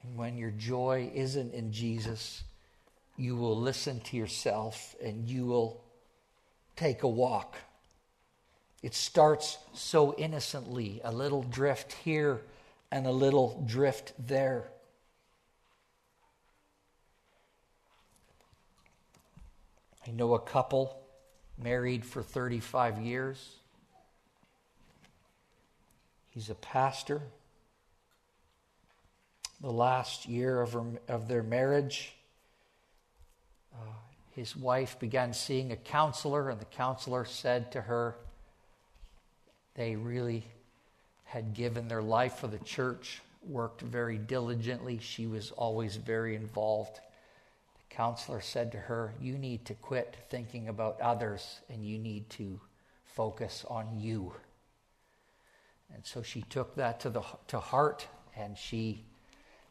And 0.03 0.17
when 0.17 0.39
your 0.39 0.53
joy 0.53 1.11
isn't 1.15 1.53
in 1.53 1.71
Jesus, 1.71 2.43
you 3.19 3.37
will 3.37 3.59
listen 3.59 4.01
to 4.01 4.17
yourself 4.17 4.97
and 5.05 5.29
you 5.29 5.45
will 5.45 5.85
take 6.77 7.03
a 7.03 7.09
walk. 7.09 7.57
It 8.83 8.95
starts 8.95 9.59
so 9.75 10.15
innocently 10.17 11.03
a 11.05 11.13
little 11.13 11.43
drift 11.43 11.93
here 11.93 12.41
and 12.91 13.07
a 13.07 13.13
little 13.13 13.63
drift 13.67 14.15
there. 14.19 14.65
I 20.07 20.11
know 20.13 20.35
a 20.35 20.41
couple 20.41 21.03
married 21.63 22.05
for 22.05 22.23
35 22.23 23.01
years. 23.01 23.57
He's 26.31 26.51
a 26.51 26.55
pastor. 26.55 27.23
The 29.61 29.73
last 29.73 30.27
year 30.27 30.61
of, 30.61 30.75
her, 30.75 30.85
of 31.09 31.29
their 31.29 31.43
marriage, 31.43 32.15
uh, 33.75 33.95
his 34.33 34.55
wife 34.55 34.99
began 34.99 35.33
seeing 35.33 35.73
a 35.73 35.77
counselor, 35.77 36.51
and 36.51 36.61
the 36.61 36.67
counselor 36.67 37.25
said 37.25 37.73
to 37.73 37.81
her, 37.81 38.17
they 39.75 39.97
really 39.97 40.45
had 41.25 41.55
given 41.55 41.89
their 41.89 42.03
life 42.03 42.37
for 42.37 42.49
the 42.49 42.59
church, 42.59 43.23
worked 43.47 43.81
very 43.81 44.19
diligently. 44.19 44.99
She 44.99 45.27
was 45.27 45.53
always 45.53 45.97
very 45.97 46.37
involved. 46.37 47.01
Counselor 47.97 48.43
said 48.43 48.73
to 48.73 48.79
her, 48.79 49.15
You 49.19 49.39
need 49.39 49.65
to 49.67 49.75
quit 49.75 50.17
thinking 50.29 50.69
about 50.69 51.01
others 51.01 51.61
and 51.71 51.85
you 51.85 51.99
need 51.99 52.29
to 52.31 52.61
focus 53.05 53.65
on 53.69 53.99
you. 53.99 54.35
And 55.95 56.05
so 56.05 56.23
she 56.23 56.43
took 56.43 56.75
that 56.77 57.01
to, 57.01 57.11
the, 57.11 57.23
to 57.49 57.59
heart 57.59 58.07
and 58.37 58.59
she 58.59 59.05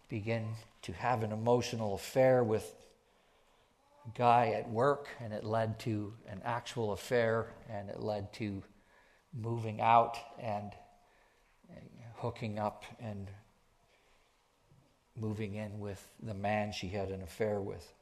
began 0.09 0.47
to 0.81 0.93
have 0.93 1.21
an 1.21 1.31
emotional 1.31 1.93
affair 1.93 2.43
with 2.43 2.75
a 4.07 4.17
guy 4.17 4.53
at 4.55 4.69
work, 4.69 5.07
and 5.19 5.33
it 5.33 5.43
led 5.43 5.79
to 5.79 6.13
an 6.29 6.41
actual 6.45 6.93
affair, 6.93 7.47
and 7.69 7.89
it 7.89 7.99
led 7.99 8.31
to 8.33 8.61
moving 9.33 9.81
out 9.81 10.17
and 10.39 10.71
hooking 12.15 12.59
up 12.59 12.85
and 12.99 13.29
moving 15.19 15.55
in 15.55 15.79
with 15.79 16.07
the 16.21 16.33
man 16.33 16.71
she 16.71 16.87
had 16.87 17.09
an 17.09 17.21
affair 17.21 17.59
with. 17.59 17.93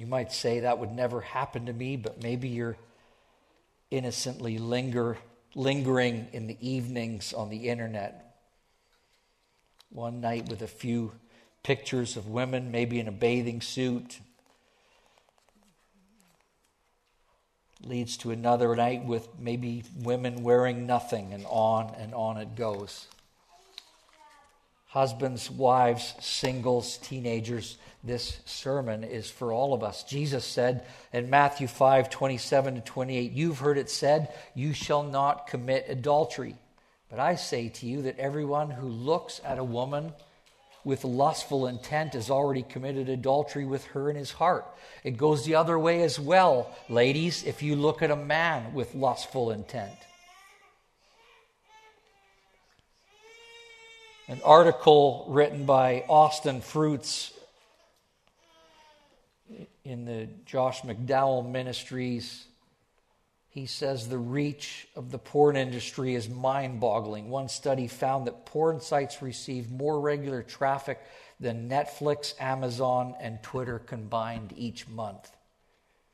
You 0.00 0.06
might 0.06 0.32
say 0.32 0.60
that 0.60 0.78
would 0.78 0.92
never 0.92 1.20
happen 1.20 1.66
to 1.66 1.74
me, 1.74 1.96
but 1.96 2.22
maybe 2.22 2.48
you're 2.48 2.78
innocently 3.90 4.56
linger, 4.56 5.18
lingering 5.54 6.26
in 6.32 6.46
the 6.46 6.56
evenings 6.66 7.34
on 7.34 7.50
the 7.50 7.68
internet. 7.68 8.34
One 9.90 10.22
night 10.22 10.48
with 10.48 10.62
a 10.62 10.66
few 10.66 11.12
pictures 11.62 12.16
of 12.16 12.28
women, 12.28 12.70
maybe 12.70 12.98
in 12.98 13.08
a 13.08 13.12
bathing 13.12 13.60
suit, 13.60 14.20
leads 17.84 18.16
to 18.16 18.30
another 18.30 18.74
night 18.74 19.04
with 19.04 19.28
maybe 19.38 19.84
women 19.98 20.42
wearing 20.42 20.86
nothing, 20.86 21.34
and 21.34 21.44
on 21.46 21.94
and 21.98 22.14
on 22.14 22.38
it 22.38 22.56
goes. 22.56 23.06
Husbands, 24.90 25.48
wives, 25.48 26.14
singles, 26.18 26.96
teenagers, 26.98 27.78
this 28.02 28.40
sermon 28.44 29.04
is 29.04 29.30
for 29.30 29.52
all 29.52 29.72
of 29.72 29.84
us. 29.84 30.02
Jesus 30.02 30.44
said 30.44 30.84
in 31.12 31.30
Matthew 31.30 31.68
5 31.68 32.10
27 32.10 32.74
to 32.74 32.80
28, 32.80 33.30
You've 33.30 33.60
heard 33.60 33.78
it 33.78 33.88
said, 33.88 34.34
You 34.52 34.72
shall 34.72 35.04
not 35.04 35.46
commit 35.46 35.86
adultery. 35.88 36.56
But 37.08 37.20
I 37.20 37.36
say 37.36 37.68
to 37.68 37.86
you 37.86 38.02
that 38.02 38.18
everyone 38.18 38.70
who 38.70 38.88
looks 38.88 39.40
at 39.44 39.58
a 39.58 39.64
woman 39.64 40.12
with 40.82 41.04
lustful 41.04 41.68
intent 41.68 42.14
has 42.14 42.28
already 42.28 42.62
committed 42.62 43.08
adultery 43.08 43.66
with 43.66 43.84
her 43.86 44.10
in 44.10 44.16
his 44.16 44.32
heart. 44.32 44.66
It 45.04 45.16
goes 45.16 45.44
the 45.44 45.54
other 45.54 45.78
way 45.78 46.02
as 46.02 46.18
well, 46.18 46.74
ladies, 46.88 47.44
if 47.44 47.62
you 47.62 47.76
look 47.76 48.02
at 48.02 48.10
a 48.10 48.16
man 48.16 48.74
with 48.74 48.94
lustful 48.96 49.52
intent. 49.52 49.94
An 54.30 54.40
article 54.44 55.24
written 55.26 55.64
by 55.64 56.04
Austin 56.08 56.60
Fruits 56.60 57.32
in 59.82 60.04
the 60.04 60.28
Josh 60.46 60.82
McDowell 60.82 61.50
Ministries. 61.50 62.44
He 63.48 63.66
says 63.66 64.08
the 64.08 64.18
reach 64.18 64.86
of 64.94 65.10
the 65.10 65.18
porn 65.18 65.56
industry 65.56 66.14
is 66.14 66.28
mind 66.28 66.78
boggling. 66.78 67.28
One 67.28 67.48
study 67.48 67.88
found 67.88 68.28
that 68.28 68.46
porn 68.46 68.80
sites 68.80 69.20
receive 69.20 69.68
more 69.68 69.98
regular 69.98 70.44
traffic 70.44 71.00
than 71.40 71.68
Netflix, 71.68 72.40
Amazon, 72.40 73.16
and 73.20 73.42
Twitter 73.42 73.80
combined 73.80 74.54
each 74.56 74.86
month. 74.86 75.28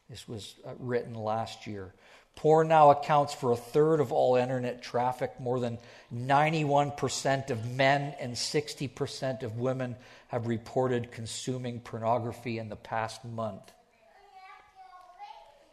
This 0.09 0.27
was 0.27 0.55
uh, 0.67 0.71
written 0.79 1.13
last 1.13 1.67
year. 1.67 1.93
Porn 2.37 2.69
now 2.69 2.91
accounts 2.91 3.35
for 3.35 3.51
a 3.51 3.57
third 3.57 3.99
of 3.99 4.13
all 4.13 4.37
internet 4.37 4.83
traffic. 4.83 5.41
More 5.41 5.59
than 5.59 5.79
91% 6.15 7.51
of 7.51 7.65
men 7.73 8.15
and 8.21 8.35
60% 8.35 9.43
of 9.43 9.59
women 9.59 9.97
have 10.29 10.47
reported 10.47 11.11
consuming 11.11 11.81
pornography 11.81 12.59
in 12.59 12.69
the 12.69 12.77
past 12.77 13.25
month. 13.25 13.73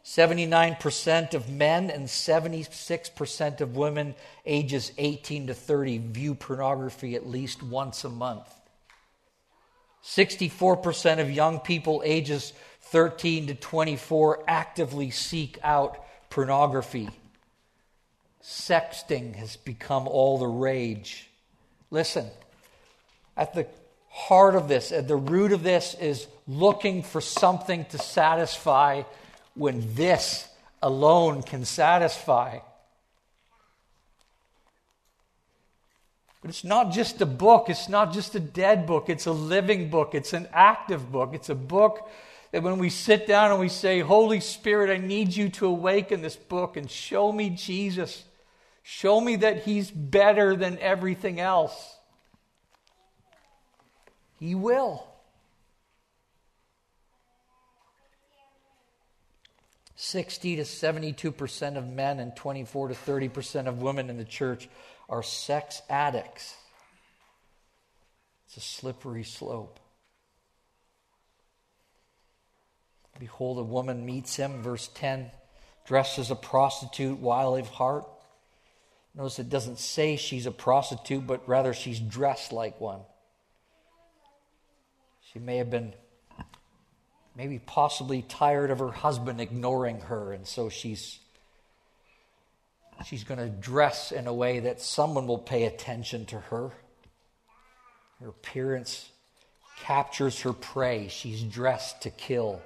79% 0.04 1.34
of 1.34 1.48
men 1.48 1.90
and 1.90 2.06
76% 2.06 3.60
of 3.60 3.76
women 3.76 4.14
ages 4.44 4.92
18 4.98 5.46
to 5.46 5.54
30 5.54 5.98
view 5.98 6.34
pornography 6.34 7.14
at 7.14 7.26
least 7.26 7.62
once 7.62 8.04
a 8.04 8.10
month. 8.10 8.48
64% 10.04 11.20
of 11.20 11.30
young 11.30 11.58
people 11.58 12.02
ages 12.04 12.52
13 12.82 13.46
to 13.46 13.54
24 13.54 14.44
actively 14.46 15.10
seek 15.10 15.58
out 15.62 16.03
pornography. 16.34 17.08
Sexting 18.42 19.36
has 19.36 19.56
become 19.56 20.08
all 20.08 20.36
the 20.36 20.48
rage. 20.48 21.30
Listen, 21.92 22.26
at 23.36 23.54
the 23.54 23.68
heart 24.10 24.56
of 24.56 24.66
this, 24.66 24.90
at 24.90 25.06
the 25.06 25.14
root 25.14 25.52
of 25.52 25.62
this, 25.62 25.94
is 25.94 26.26
looking 26.48 27.04
for 27.04 27.20
something 27.20 27.84
to 27.86 27.98
satisfy 27.98 29.02
when 29.54 29.94
this 29.94 30.48
alone 30.82 31.44
can 31.44 31.64
satisfy. 31.64 32.58
But 36.42 36.50
it's 36.50 36.64
not 36.64 36.90
just 36.90 37.20
a 37.20 37.26
book, 37.26 37.66
it's 37.68 37.88
not 37.88 38.12
just 38.12 38.34
a 38.34 38.40
dead 38.40 38.88
book, 38.88 39.08
it's 39.08 39.26
a 39.26 39.32
living 39.32 39.88
book, 39.88 40.16
it's 40.16 40.32
an 40.32 40.48
active 40.52 41.12
book. 41.12 41.30
It's 41.32 41.48
a 41.48 41.54
book 41.54 42.10
that 42.54 42.62
when 42.62 42.78
we 42.78 42.88
sit 42.88 43.26
down 43.26 43.50
and 43.50 43.58
we 43.58 43.68
say, 43.68 43.98
Holy 43.98 44.38
Spirit, 44.38 44.88
I 44.88 45.04
need 45.04 45.34
you 45.34 45.48
to 45.48 45.66
awaken 45.66 46.22
this 46.22 46.36
book 46.36 46.76
and 46.76 46.88
show 46.88 47.32
me 47.32 47.50
Jesus, 47.50 48.22
show 48.84 49.20
me 49.20 49.34
that 49.34 49.64
He's 49.64 49.90
better 49.90 50.54
than 50.54 50.78
everything 50.78 51.40
else, 51.40 51.74
He 54.38 54.54
will. 54.54 55.04
60 59.96 60.54
to 60.54 60.62
72% 60.62 61.76
of 61.76 61.88
men 61.88 62.20
and 62.20 62.36
24 62.36 62.86
to 62.86 62.94
30% 62.94 63.66
of 63.66 63.82
women 63.82 64.08
in 64.08 64.16
the 64.16 64.24
church 64.24 64.68
are 65.08 65.24
sex 65.24 65.82
addicts. 65.90 66.54
It's 68.46 68.58
a 68.58 68.60
slippery 68.60 69.24
slope. 69.24 69.80
Behold, 73.18 73.58
a 73.58 73.62
woman 73.62 74.04
meets 74.04 74.36
him, 74.36 74.62
verse 74.62 74.88
10, 74.94 75.30
dressed 75.86 76.18
as 76.18 76.30
a 76.30 76.36
prostitute, 76.36 77.18
wild 77.18 77.58
of 77.58 77.68
heart. 77.68 78.06
Notice 79.14 79.38
it 79.38 79.48
doesn't 79.48 79.78
say 79.78 80.16
she's 80.16 80.46
a 80.46 80.50
prostitute, 80.50 81.26
but 81.26 81.48
rather 81.48 81.72
she's 81.72 82.00
dressed 82.00 82.52
like 82.52 82.80
one. 82.80 83.00
She 85.32 85.38
may 85.38 85.58
have 85.58 85.70
been 85.70 85.92
maybe 87.36 87.58
possibly 87.58 88.22
tired 88.22 88.70
of 88.70 88.78
her 88.80 88.90
husband 88.90 89.40
ignoring 89.40 90.00
her, 90.02 90.32
and 90.32 90.46
so 90.46 90.68
she's 90.68 91.18
she's 93.04 93.24
going 93.24 93.40
to 93.40 93.48
dress 93.48 94.12
in 94.12 94.26
a 94.26 94.34
way 94.34 94.60
that 94.60 94.80
someone 94.80 95.26
will 95.26 95.38
pay 95.38 95.64
attention 95.64 96.26
to 96.26 96.38
her. 96.38 96.70
Her 98.20 98.28
appearance 98.28 99.10
captures 99.80 100.40
her 100.40 100.52
prey. 100.52 101.08
She's 101.08 101.42
dressed 101.42 102.02
to 102.02 102.10
kill. 102.10 102.62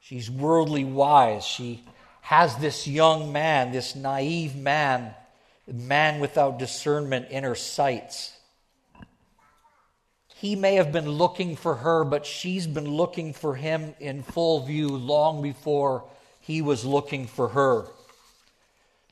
She's 0.00 0.30
worldly 0.30 0.84
wise. 0.84 1.44
She 1.44 1.84
has 2.20 2.56
this 2.56 2.86
young 2.86 3.32
man, 3.32 3.72
this 3.72 3.94
naive 3.94 4.56
man, 4.56 5.14
man 5.66 6.20
without 6.20 6.58
discernment 6.58 7.30
in 7.30 7.44
her 7.44 7.54
sights. 7.54 8.32
He 10.34 10.54
may 10.54 10.76
have 10.76 10.92
been 10.92 11.10
looking 11.10 11.56
for 11.56 11.74
her, 11.74 12.04
but 12.04 12.24
she's 12.24 12.66
been 12.66 12.88
looking 12.88 13.32
for 13.32 13.56
him 13.56 13.94
in 13.98 14.22
full 14.22 14.64
view 14.64 14.88
long 14.88 15.42
before 15.42 16.04
he 16.40 16.62
was 16.62 16.84
looking 16.84 17.26
for 17.26 17.48
her. 17.48 17.86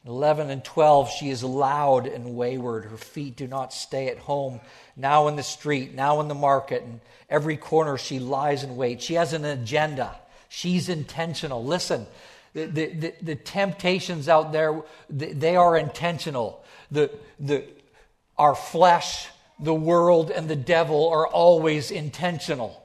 11 0.07 0.51
and 0.51 0.65
12, 0.65 1.11
she 1.11 1.31
is 1.31 1.43
loud 1.43 2.07
and 2.07 2.37
wayward. 2.37 2.85
Her 2.85 2.97
feet 2.97 3.35
do 3.35 3.49
not 3.49 3.73
stay 3.73 4.09
at 4.09 4.19
home. 4.19 4.61
Now 4.97 5.27
in 5.27 5.35
the 5.35 5.43
street, 5.43 5.95
now 5.95 6.21
in 6.21 6.29
the 6.29 6.35
market, 6.35 6.83
and 6.83 7.01
every 7.29 7.57
corner 7.57 7.99
she 7.99 8.21
lies 8.21 8.63
in 8.63 8.77
wait. 8.77 9.03
She 9.03 9.15
has 9.15 9.33
an 9.33 9.45
agenda. 9.45 10.15
She's 10.49 10.89
intentional. 10.89 11.65
Listen, 11.65 12.07
the, 12.53 12.67
the, 12.67 13.15
the, 13.21 13.35
temptations 13.35 14.29
out 14.29 14.53
there, 14.53 14.83
they 15.11 15.57
are 15.57 15.77
intentional. 15.77 16.65
The, 16.91 17.11
the, 17.39 17.65
our 18.39 18.55
flesh, 18.55 19.29
the 19.61 19.75
world 19.75 20.31
and 20.31 20.49
the 20.49 20.57
devil 20.57 21.09
are 21.09 21.27
always 21.27 21.91
intentional. 21.91 22.83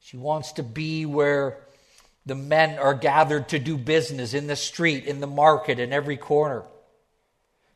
She 0.00 0.16
wants 0.16 0.52
to 0.52 0.62
be 0.62 1.06
where 1.06 1.58
the 2.26 2.34
men 2.34 2.78
are 2.78 2.94
gathered 2.94 3.48
to 3.50 3.58
do 3.58 3.76
business 3.76 4.34
in 4.34 4.46
the 4.46 4.56
street, 4.56 5.04
in 5.04 5.20
the 5.20 5.26
market, 5.26 5.78
in 5.78 5.92
every 5.92 6.16
corner. 6.16 6.62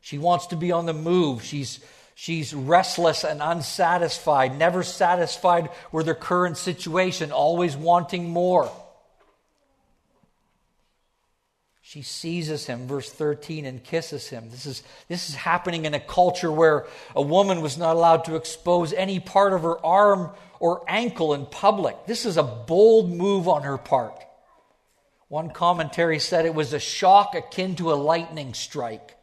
She 0.01 0.17
wants 0.17 0.47
to 0.47 0.55
be 0.55 0.71
on 0.71 0.85
the 0.85 0.93
move. 0.93 1.43
She's, 1.43 1.79
she's 2.19 2.53
restless 2.53 3.23
and 3.23 3.41
unsatisfied, 3.41 4.57
never 4.57 4.83
satisfied 4.83 5.69
with 5.89 6.05
her 6.05 6.13
current 6.13 6.57
situation, 6.57 7.31
always 7.31 7.77
wanting 7.77 8.29
more. 8.29 8.69
She 11.81 12.01
seizes 12.01 12.65
him, 12.65 12.87
verse 12.87 13.09
13, 13.09 13.65
and 13.65 13.81
kisses 13.81 14.27
him. 14.27 14.49
This 14.49 14.65
is, 14.65 14.83
this 15.07 15.29
is 15.29 15.35
happening 15.35 15.85
in 15.85 15.93
a 15.93 15.99
culture 15.99 16.51
where 16.51 16.87
a 17.15 17.21
woman 17.21 17.61
was 17.61 17.77
not 17.77 17.95
allowed 17.95 18.25
to 18.25 18.35
expose 18.35 18.91
any 18.91 19.21
part 19.21 19.53
of 19.53 19.61
her 19.61 19.83
arm 19.83 20.29
or 20.59 20.83
ankle 20.89 21.33
in 21.33 21.45
public. 21.45 22.05
This 22.05 22.25
is 22.25 22.35
a 22.35 22.43
bold 22.43 23.09
move 23.09 23.47
on 23.47 23.63
her 23.63 23.77
part. 23.77 24.21
One 25.29 25.51
commentary 25.51 26.19
said 26.19 26.45
it 26.45 26.53
was 26.53 26.73
a 26.73 26.79
shock 26.79 27.33
akin 27.33 27.77
to 27.77 27.93
a 27.93 27.95
lightning 27.95 28.53
strike. 28.53 29.15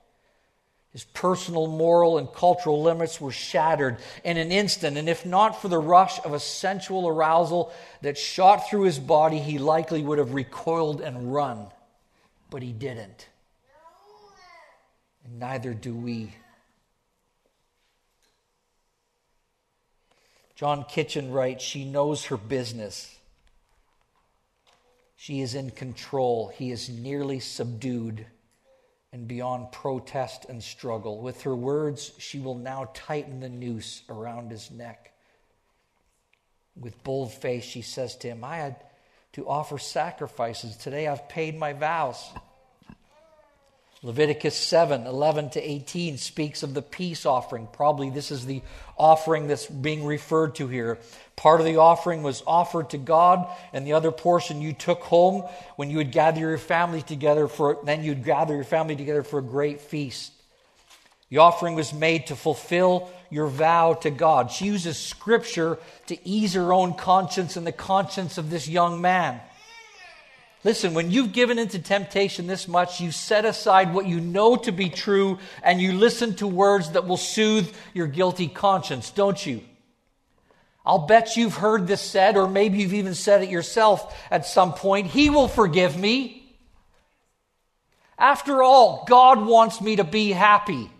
His 0.97 1.05
personal, 1.05 1.67
moral, 1.67 2.17
and 2.17 2.33
cultural 2.33 2.83
limits 2.83 3.21
were 3.21 3.31
shattered 3.31 3.99
in 4.25 4.39
an 4.39 4.51
instant, 4.51 4.97
and 4.97 5.11
if 5.11 5.27
not 5.27 5.61
for 5.61 5.69
the 5.69 5.79
rush 5.79 6.25
of 6.25 6.33
a 6.33 6.41
sensual 6.41 7.07
arousal 7.07 7.71
that 8.01 8.17
shot 8.17 8.71
through 8.71 8.85
his 8.85 8.99
body, 8.99 9.39
he 9.39 9.59
likely 9.59 10.01
would 10.03 10.17
have 10.17 10.33
recoiled 10.33 11.03
and 11.03 11.35
run 11.35 11.67
but 12.51 12.63
he 12.63 12.73
didn't. 12.73 13.29
And 15.25 15.39
neither 15.39 15.75
do 15.75 15.95
we. 15.95 16.35
John 20.55 20.85
Kitchen 20.85 21.33
writes 21.33 21.65
She 21.65 21.85
knows 21.85 22.27
her 22.27 22.37
business. 22.37 23.15
She 25.17 25.41
is 25.41 25.55
in 25.55 25.71
control. 25.71 26.53
He 26.57 26.71
is 26.71 26.89
nearly 26.89 27.41
subdued 27.41 28.27
and 29.17 29.27
beyond 29.27 29.73
protest 29.73 30.45
and 30.51 30.63
struggle. 30.63 31.23
With 31.23 31.41
her 31.43 31.57
words, 31.57 32.13
she 32.19 32.39
will 32.39 32.55
now 32.55 32.91
tighten 32.93 33.41
the 33.41 33.49
noose 33.49 34.03
around 34.11 34.51
his 34.51 34.71
neck. 34.71 35.15
With 36.79 37.03
bold 37.03 37.33
face, 37.33 37.65
she 37.65 37.81
says 37.81 38.15
to 38.17 38.29
him, 38.29 38.45
I 38.45 38.59
had 38.59 38.77
to 39.33 39.49
offer 39.49 39.79
sacrifices. 39.79 40.77
Today 40.77 41.09
I've 41.09 41.31
paid 41.31 41.59
my 41.59 41.73
vows. 41.73 42.29
Leviticus 44.03 44.55
7 44.55 45.07
11 45.07 45.51
to 45.51 45.61
18 45.61 46.19
speaks 46.19 46.63
of 46.63 46.75
the 46.75 46.83
peace 46.83 47.25
offering. 47.25 47.67
Probably 47.73 48.11
this 48.11 48.31
is 48.31 48.45
the 48.45 48.63
offering 48.97 49.49
that's 49.49 49.67
being 49.67 50.05
referred 50.05 50.55
to 50.57 50.69
here. 50.69 50.99
Part 51.35 51.61
of 51.61 51.67
the 51.67 51.77
offering 51.77 52.23
was 52.23 52.43
offered 52.47 52.91
to 52.91 52.99
God, 52.99 53.47
and 53.73 53.87
the 53.87 53.95
other 53.95 54.13
portion 54.13 54.61
you 54.61 54.73
took 54.73 55.01
home 55.01 55.45
when 55.77 55.91
you 55.91 55.99
would 55.99 56.13
gather 56.13 56.41
your 56.41 56.59
family 56.59 57.03
together 57.03 57.49
for, 57.49 57.79
then 57.85 58.05
you'd 58.05 58.25
gather 58.25 58.55
your 58.55 58.65
family 58.65 58.97
together 58.97 59.23
for 59.23 59.39
a 59.39 59.43
great 59.43 59.81
feast. 59.81 60.33
The 61.29 61.39
offering 61.39 61.75
was 61.75 61.93
made 61.93 62.29
to 62.29 62.37
fulfill 62.37 63.11
your 63.31 63.49
vow 63.49 63.95
to 63.95 64.11
God. 64.11 64.53
She 64.53 64.67
uses 64.67 64.97
scripture 64.97 65.79
to 66.07 66.29
ease 66.29 66.55
her 66.55 66.73
own 66.73 66.95
conscience 66.95 67.57
and 67.57 67.67
the 67.67 67.73
conscience 67.73 68.39
of 68.39 68.51
this 68.51 68.69
young 68.69 69.01
man. 69.01 69.41
Listen, 70.67 70.95
when 70.95 71.13
you've 71.13 71.31
given 71.31 71.61
into 71.61 71.79
temptation 71.79 72.49
this 72.49 72.67
much, 72.67 73.01
you 73.01 73.13
set 73.13 73.45
aside 73.45 73.95
what 73.95 74.05
you 74.05 74.19
know 74.19 74.57
to 74.57 74.73
be 74.73 74.89
true 74.89 75.39
and 75.63 75.81
you 75.81 75.93
listen 75.93 76.35
to 76.35 76.49
words 76.49 76.91
that 76.91 77.07
will 77.07 77.17
soothe 77.17 77.73
your 77.95 78.09
guilty 78.09 78.49
conscience, 78.49 79.13
don't 79.13 79.47
you? 79.47 79.61
I'll 80.85 81.07
bet 81.07 81.37
you've 81.37 81.55
heard 81.55 81.87
this 81.87 82.01
said, 82.01 82.37
or 82.37 82.49
maybe 82.49 82.79
you've 82.79 82.95
even 82.95 83.15
said 83.15 83.45
it 83.45 83.49
yourself 83.49 84.13
at 84.29 84.45
some 84.45 84.73
point. 84.73 85.07
He 85.07 85.31
will 85.31 85.47
forgive 85.47 85.97
me. 85.97 86.53
After 88.19 88.61
all, 88.61 89.05
God 89.07 89.47
wants 89.47 89.81
me 89.81 89.95
to 89.95 90.05
be 90.05 90.33
happy. 90.33 90.91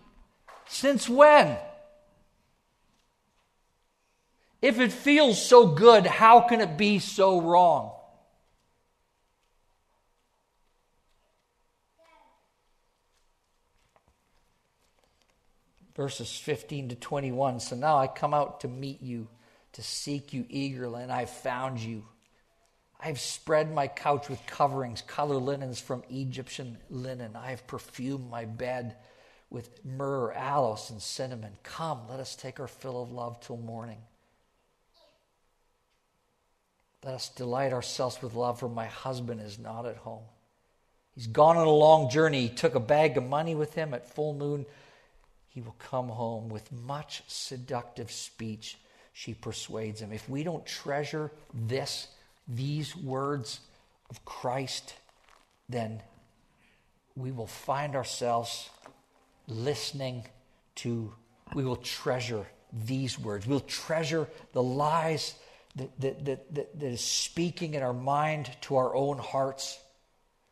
Since 0.69 1.09
when? 1.09 1.57
If 4.61 4.79
it 4.79 4.93
feels 4.93 5.45
so 5.45 5.67
good, 5.67 6.05
how 6.05 6.39
can 6.47 6.61
it 6.61 6.77
be 6.77 6.99
so 6.99 7.41
wrong? 7.41 7.96
Verses 15.97 16.37
15 16.37 16.89
to 16.89 16.95
21. 16.95 17.59
So 17.59 17.75
now 17.75 17.97
I 17.97 18.07
come 18.07 18.33
out 18.33 18.61
to 18.61 18.67
meet 18.67 19.01
you, 19.01 19.27
to 19.73 19.81
seek 19.81 20.31
you 20.31 20.45
eagerly, 20.47 21.03
and 21.03 21.11
I've 21.11 21.29
found 21.29 21.79
you. 21.79 22.05
I've 22.99 23.19
spread 23.19 23.73
my 23.73 23.87
couch 23.87 24.29
with 24.29 24.45
coverings, 24.47 25.01
color 25.01 25.35
linens 25.35 25.79
from 25.79 26.03
Egyptian 26.09 26.77
linen. 26.89 27.35
I 27.35 27.49
have 27.49 27.67
perfumed 27.67 28.29
my 28.29 28.45
bed 28.45 28.95
with 29.49 29.83
myrrh, 29.85 30.31
aloes, 30.33 30.89
and 30.89 31.01
cinnamon. 31.01 31.53
Come, 31.63 32.01
let 32.09 32.19
us 32.19 32.35
take 32.35 32.59
our 32.59 32.67
fill 32.67 33.01
of 33.01 33.11
love 33.11 33.39
till 33.39 33.57
morning. 33.57 33.99
Let 37.03 37.15
us 37.15 37.29
delight 37.29 37.73
ourselves 37.73 38.21
with 38.21 38.33
love, 38.33 38.59
for 38.59 38.67
my 38.67 38.87
husband 38.87 39.41
is 39.41 39.59
not 39.59 39.85
at 39.85 39.97
home. 39.97 40.23
He's 41.15 41.27
gone 41.27 41.57
on 41.57 41.67
a 41.67 41.71
long 41.71 42.09
journey. 42.09 42.41
He 42.41 42.49
took 42.49 42.75
a 42.75 42.79
bag 42.79 43.17
of 43.17 43.23
money 43.23 43.55
with 43.55 43.73
him 43.73 43.93
at 43.93 44.13
full 44.13 44.33
moon. 44.33 44.65
He 45.57 45.61
will 45.61 45.75
come 45.79 46.09
home 46.09 46.49
with 46.49 46.71
much 46.71 47.23
seductive 47.25 48.11
speech. 48.11 48.77
She 49.11 49.33
persuades 49.33 49.99
him. 49.99 50.13
If 50.13 50.29
we 50.29 50.43
don't 50.43 50.63
treasure 50.67 51.31
this, 51.51 52.09
these 52.47 52.95
words 52.95 53.61
of 54.11 54.23
Christ, 54.23 54.93
then 55.67 56.03
we 57.15 57.31
will 57.31 57.47
find 57.47 57.95
ourselves 57.95 58.69
listening 59.47 60.25
to, 60.75 61.11
we 61.55 61.65
will 61.65 61.77
treasure 61.77 62.45
these 62.71 63.17
words. 63.17 63.47
We'll 63.47 63.59
treasure 63.61 64.27
the 64.53 64.61
lies 64.61 65.33
that, 65.75 65.99
that, 66.01 66.25
that, 66.25 66.53
that, 66.53 66.79
that 66.79 66.87
is 66.87 67.01
speaking 67.01 67.73
in 67.73 67.81
our 67.81 67.93
mind 67.93 68.51
to 68.61 68.75
our 68.75 68.95
own 68.95 69.17
hearts. 69.17 69.79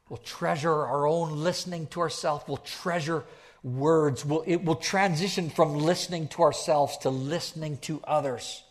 We'll 0.09 0.17
treasure 0.17 0.73
our 0.73 1.05
own 1.05 1.43
listening 1.43 1.85
to 1.89 1.99
ourselves. 1.99 2.45
We'll 2.47 2.57
treasure 2.57 3.23
words. 3.65 4.23
We'll, 4.23 4.43
it 4.45 4.63
will 4.63 4.75
transition 4.75 5.49
from 5.49 5.75
listening 5.79 6.27
to 6.29 6.43
ourselves 6.43 6.97
to 6.99 7.09
listening 7.09 7.79
to 7.79 7.99
others. 8.05 8.63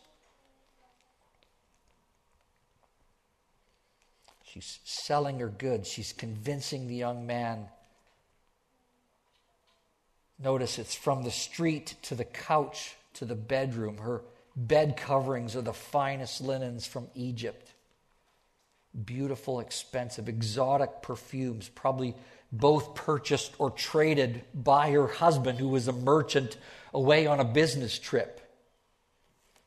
She's 4.45 4.79
selling 4.85 5.41
her 5.41 5.49
goods. 5.49 5.89
She's 5.89 6.13
convincing 6.13 6.87
the 6.87 6.95
young 6.95 7.27
man. 7.27 7.67
Notice 10.43 10.79
it's 10.79 10.95
from 10.95 11.25
the 11.25 11.31
street 11.31 11.97
to 12.03 12.15
the 12.15 12.25
couch 12.25 12.95
to 13.15 13.25
the 13.25 13.35
bedroom. 13.35 13.99
Her 13.99 14.23
bed 14.55 14.97
coverings 14.97 15.57
are 15.57 15.63
the 15.63 15.73
finest 15.73 16.41
linens 16.41 16.87
from 16.87 17.09
Egypt. 17.17 17.73
Beautiful, 19.05 19.59
expensive, 19.59 20.29
exotic 20.29 21.03
perfumes, 21.03 21.69
probably 21.69 22.15
both 22.53 22.95
purchased 22.95 23.55
or 23.59 23.71
traded 23.71 24.43
by 24.55 24.91
her 24.91 25.07
husband, 25.07 25.59
who 25.59 25.69
was 25.69 25.89
a 25.89 25.93
merchant 25.93 26.57
away 26.93 27.27
on 27.27 27.41
a 27.41 27.45
business 27.45 27.99
trip. 27.99 28.41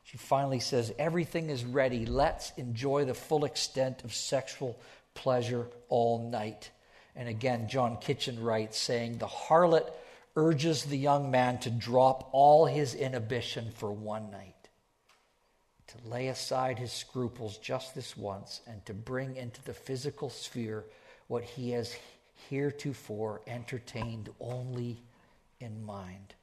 She 0.04 0.16
finally 0.16 0.60
says, 0.60 0.94
Everything 0.98 1.50
is 1.50 1.64
ready. 1.64 2.06
Let's 2.06 2.52
enjoy 2.56 3.04
the 3.04 3.14
full 3.14 3.44
extent 3.44 4.04
of 4.04 4.14
sexual 4.14 4.80
pleasure 5.12 5.66
all 5.88 6.30
night. 6.30 6.70
And 7.14 7.28
again, 7.28 7.68
John 7.68 7.98
Kitchen 7.98 8.42
writes, 8.42 8.78
saying, 8.78 9.18
The 9.18 9.26
harlot 9.26 9.92
urges 10.34 10.84
the 10.84 10.96
young 10.96 11.30
man 11.30 11.58
to 11.58 11.70
drop 11.70 12.30
all 12.32 12.64
his 12.64 12.94
inhibition 12.94 13.70
for 13.74 13.92
one 13.92 14.30
night, 14.30 14.68
to 15.88 16.08
lay 16.08 16.28
aside 16.28 16.78
his 16.78 16.92
scruples 16.92 17.58
just 17.58 17.94
this 17.94 18.16
once, 18.16 18.60
and 18.66 18.86
to 18.86 18.94
bring 18.94 19.36
into 19.36 19.62
the 19.64 19.74
physical 19.74 20.30
sphere 20.30 20.84
what 21.26 21.42
he 21.42 21.72
has 21.72 21.94
heretofore 22.48 23.40
entertained 23.46 24.28
only 24.40 25.02
in 25.60 25.84
mind. 25.84 26.34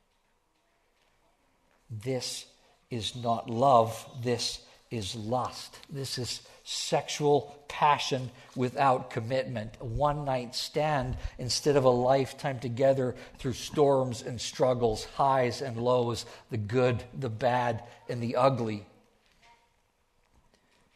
This 1.89 2.45
is 2.89 3.15
not 3.15 3.49
love, 3.49 4.05
this 4.23 4.61
is 4.91 5.15
lust. 5.15 5.79
This 5.89 6.17
is 6.17 6.41
sexual 6.63 7.55
passion 7.67 8.31
without 8.55 9.09
commitment, 9.09 9.73
a 9.81 9.85
one 9.85 10.25
night 10.25 10.55
stand 10.55 11.17
instead 11.37 11.75
of 11.75 11.83
a 11.83 11.89
lifetime 11.89 12.59
together 12.59 13.15
through 13.37 13.53
storms 13.53 14.21
and 14.21 14.39
struggles, 14.39 15.05
highs 15.15 15.61
and 15.61 15.77
lows, 15.77 16.25
the 16.49 16.57
good, 16.57 17.03
the 17.19 17.29
bad, 17.29 17.83
and 18.09 18.21
the 18.21 18.35
ugly. 18.35 18.85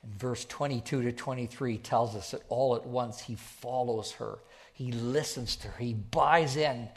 And 0.04 0.14
verse 0.14 0.46
22 0.46 1.04
to 1.04 1.12
23 1.12 1.78
tells 1.78 2.16
us 2.16 2.32
that 2.32 2.42
all 2.50 2.76
at 2.76 2.86
once 2.86 3.20
he 3.20 3.36
follows 3.36 4.12
her, 4.14 4.40
he 4.80 4.94
listens 4.94 5.58
to 5.58 5.68
her, 5.68 5.84
he 5.84 5.94
buys 5.94 6.56
in. 6.56 6.88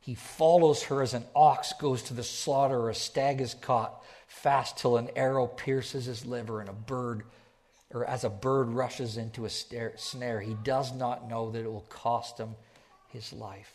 He 0.00 0.14
follows 0.14 0.84
her 0.84 1.02
as 1.02 1.14
an 1.14 1.24
ox 1.34 1.72
goes 1.72 2.02
to 2.04 2.14
the 2.14 2.22
slaughter 2.22 2.78
or 2.78 2.90
a 2.90 2.94
stag 2.94 3.40
is 3.40 3.54
caught, 3.54 4.04
fast 4.28 4.78
till 4.78 4.96
an 4.96 5.08
arrow 5.16 5.48
pierces 5.48 6.04
his 6.04 6.24
liver 6.24 6.60
and 6.60 6.68
a 6.68 6.74
bird 6.74 7.24
or 7.92 8.04
as 8.04 8.22
a 8.22 8.30
bird 8.30 8.68
rushes 8.70 9.16
into 9.16 9.46
a 9.46 9.50
snare, 9.50 10.40
he 10.40 10.56
does 10.64 10.92
not 10.92 11.28
know 11.28 11.50
that 11.50 11.64
it 11.64 11.72
will 11.72 11.86
cost 11.88 12.38
him 12.38 12.54
his 13.08 13.32
life. 13.32 13.72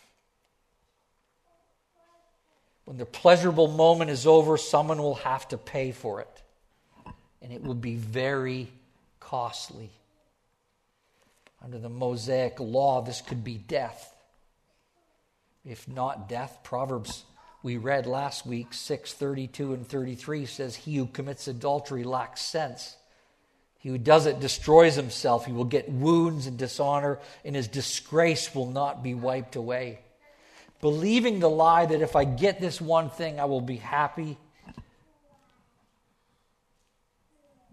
When 2.86 2.98
the 2.98 3.06
pleasurable 3.06 3.68
moment 3.68 4.10
is 4.10 4.26
over, 4.26 4.58
someone 4.58 5.00
will 5.02 5.16
have 5.16 5.48
to 5.50 5.58
pay 5.58 5.92
for 5.92 6.22
it, 6.22 6.42
and 7.42 7.54
it 7.54 7.62
will 7.62 7.76
be 7.76 7.96
very 7.96 8.70
costly. 9.20 9.90
Under 11.62 11.78
the 11.78 11.90
Mosaic 11.90 12.60
law, 12.60 13.02
this 13.02 13.22
could 13.22 13.44
be 13.44 13.58
death. 13.58 14.16
If 15.66 15.88
not 15.88 16.30
death, 16.30 16.60
Proverbs 16.64 17.26
we 17.62 17.76
read 17.76 18.06
last 18.06 18.46
week 18.46 18.74
632 18.74 19.74
and 19.74 19.86
33 19.86 20.46
says 20.46 20.76
he 20.78 20.96
who 20.96 21.08
commits 21.08 21.48
adultery 21.50 22.06
lacks 22.06 22.42
sense 22.42 22.96
he 23.80 23.88
who 23.88 23.98
does 23.98 24.26
it 24.26 24.42
destroys 24.42 24.96
himself. 24.96 25.46
He 25.46 25.54
will 25.54 25.64
get 25.64 25.90
wounds 25.90 26.48
and 26.48 26.58
dishonor, 26.58 27.20
and 27.46 27.56
his 27.56 27.70
disgrace 27.70 28.54
will 28.54 28.70
not 28.70 29.02
be 29.02 29.14
wiped 29.14 29.56
away. 29.56 30.00
Believing 30.82 31.40
the 31.40 31.50
lie 31.50 31.86
that 31.86 32.02
if 32.02 32.16
I 32.16 32.26
get 32.26 32.60
this 32.60 32.82
one 32.82 33.10
thing, 33.10 33.40
I 33.40 33.46
will 33.46 33.62
be 33.62 33.78
happy, 33.78 34.38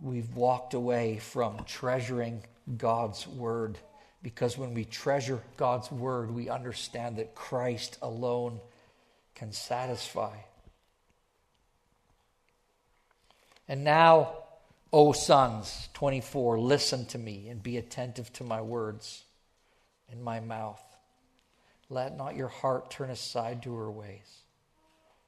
we've 0.00 0.32
walked 0.36 0.74
away 0.74 1.18
from 1.18 1.64
treasuring 1.64 2.44
God's 2.76 3.26
word. 3.26 3.78
Because 4.22 4.58
when 4.58 4.74
we 4.74 4.84
treasure 4.84 5.40
God's 5.56 5.90
word, 5.90 6.30
we 6.30 6.48
understand 6.48 7.16
that 7.16 7.34
Christ 7.34 7.98
alone 8.02 8.60
can 9.34 9.52
satisfy. 9.52 10.36
And 13.68 13.84
now, 13.84 14.32
O 14.92 15.12
sons, 15.12 15.88
24, 15.94 16.58
listen 16.58 17.06
to 17.06 17.18
me 17.18 17.48
and 17.48 17.62
be 17.62 17.76
attentive 17.76 18.32
to 18.34 18.44
my 18.44 18.60
words 18.60 19.24
in 20.10 20.22
my 20.22 20.40
mouth. 20.40 20.80
Let 21.88 22.16
not 22.16 22.36
your 22.36 22.48
heart 22.48 22.90
turn 22.90 23.10
aside 23.10 23.62
to 23.64 23.74
her 23.74 23.90
ways. 23.90 24.42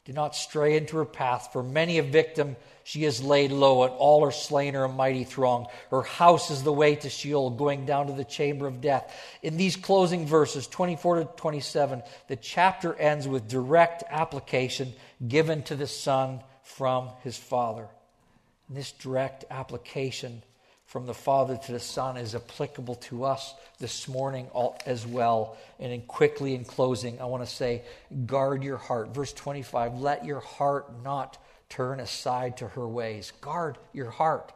Do 0.08 0.14
not 0.14 0.34
stray 0.34 0.74
into 0.74 0.96
her 0.96 1.04
path, 1.04 1.50
for 1.52 1.62
many 1.62 1.98
a 1.98 2.02
victim 2.02 2.56
she 2.82 3.02
has 3.02 3.22
laid 3.22 3.52
low, 3.52 3.82
and 3.82 3.92
all 3.92 4.24
are 4.24 4.32
slain 4.32 4.74
are 4.74 4.84
a 4.84 4.88
mighty 4.88 5.24
throng. 5.24 5.66
Her 5.90 6.00
house 6.00 6.50
is 6.50 6.62
the 6.62 6.72
way 6.72 6.94
to 6.94 7.10
Sheol, 7.10 7.50
going 7.50 7.84
down 7.84 8.06
to 8.06 8.14
the 8.14 8.24
chamber 8.24 8.66
of 8.66 8.80
death. 8.80 9.14
In 9.42 9.58
these 9.58 9.76
closing 9.76 10.26
verses, 10.26 10.66
24 10.66 11.16
to 11.16 11.24
27, 11.36 12.02
the 12.26 12.36
chapter 12.36 12.94
ends 12.94 13.28
with 13.28 13.48
direct 13.48 14.02
application 14.08 14.94
given 15.28 15.62
to 15.64 15.76
the 15.76 15.86
son 15.86 16.40
from 16.62 17.10
his 17.22 17.36
father. 17.36 17.86
This 18.70 18.92
direct 18.92 19.44
application 19.50 20.42
from 20.88 21.04
the 21.04 21.14
Father 21.14 21.58
to 21.66 21.72
the 21.72 21.78
Son 21.78 22.16
is 22.16 22.34
applicable 22.34 22.94
to 22.94 23.24
us 23.24 23.54
this 23.78 24.08
morning 24.08 24.48
as 24.86 25.06
well. 25.06 25.58
And 25.78 25.92
in 25.92 26.00
quickly 26.00 26.54
in 26.54 26.64
closing, 26.64 27.20
I 27.20 27.26
want 27.26 27.44
to 27.44 27.50
say, 27.50 27.82
guard 28.24 28.64
your 28.64 28.78
heart. 28.78 29.14
Verse 29.14 29.34
25, 29.34 29.98
let 29.98 30.24
your 30.24 30.40
heart 30.40 31.04
not 31.04 31.36
turn 31.68 32.00
aside 32.00 32.56
to 32.56 32.68
her 32.68 32.88
ways. 32.88 33.34
Guard 33.42 33.76
your 33.92 34.10
heart. 34.10 34.50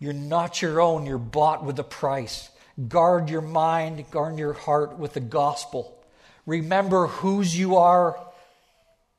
You're 0.00 0.12
not 0.12 0.60
your 0.60 0.80
own, 0.80 1.06
you're 1.06 1.18
bought 1.18 1.64
with 1.64 1.78
a 1.78 1.84
price. 1.84 2.50
Guard 2.88 3.30
your 3.30 3.40
mind, 3.40 4.04
guard 4.10 4.36
your 4.36 4.54
heart 4.54 4.98
with 4.98 5.14
the 5.14 5.20
gospel. 5.20 6.04
Remember 6.46 7.06
whose 7.06 7.56
you 7.56 7.76
are 7.76 8.18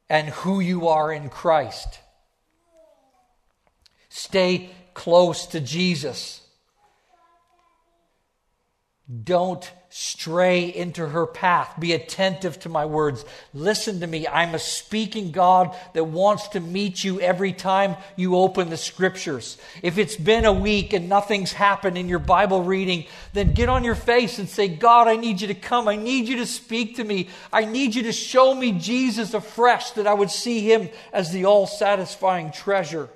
and 0.10 0.28
who 0.28 0.60
you 0.60 0.90
are 0.90 1.14
in 1.14 1.30
Christ. 1.30 2.02
Stay 4.10 4.70
close 4.96 5.46
to 5.48 5.60
Jesus. 5.60 6.42
Don't 9.24 9.72
stray 9.90 10.74
into 10.74 11.08
her 11.08 11.28
path. 11.28 11.76
Be 11.80 11.94
attentive 11.94 12.60
to 12.62 12.70
my 12.70 12.86
words. 12.86 13.24
Listen 13.54 14.00
to 14.00 14.08
me. 14.08 14.28
I'm 14.28 14.56
a 14.56 14.60
speaking 14.60 15.32
God 15.32 15.76
that 15.94 16.06
wants 16.06 16.48
to 16.50 16.60
meet 16.60 17.04
you 17.04 17.22
every 17.22 17.54
time 17.54 17.98
you 18.16 18.36
open 18.36 18.72
the 18.72 18.78
scriptures. 18.78 19.60
If 19.84 20.00
it's 20.00 20.16
been 20.16 20.44
a 20.44 20.52
week 20.52 20.94
and 20.94 21.08
nothing's 21.08 21.54
happened 21.54 22.00
in 22.00 22.10
your 22.10 22.18
Bible 22.20 22.64
reading, 22.64 23.06
then 23.34 23.54
get 23.54 23.70
on 23.70 23.84
your 23.84 23.96
face 23.96 24.40
and 24.40 24.50
say, 24.50 24.68
God, 24.68 25.08
I 25.08 25.18
need 25.18 25.40
you 25.40 25.48
to 25.48 25.54
come. 25.54 25.88
I 25.88 25.98
need 25.98 26.28
you 26.28 26.38
to 26.38 26.48
speak 26.48 26.96
to 26.96 27.04
me. 27.04 27.30
I 27.54 27.66
need 27.66 27.94
you 27.94 28.04
to 28.04 28.12
show 28.12 28.56
me 28.56 28.72
Jesus 28.72 29.36
afresh 29.36 29.92
that 29.92 30.08
I 30.08 30.16
would 30.16 30.32
see 30.32 30.62
him 30.62 30.90
as 31.14 31.32
the 31.32 31.46
all 31.46 31.68
satisfying 31.68 32.52
treasure 32.52 33.08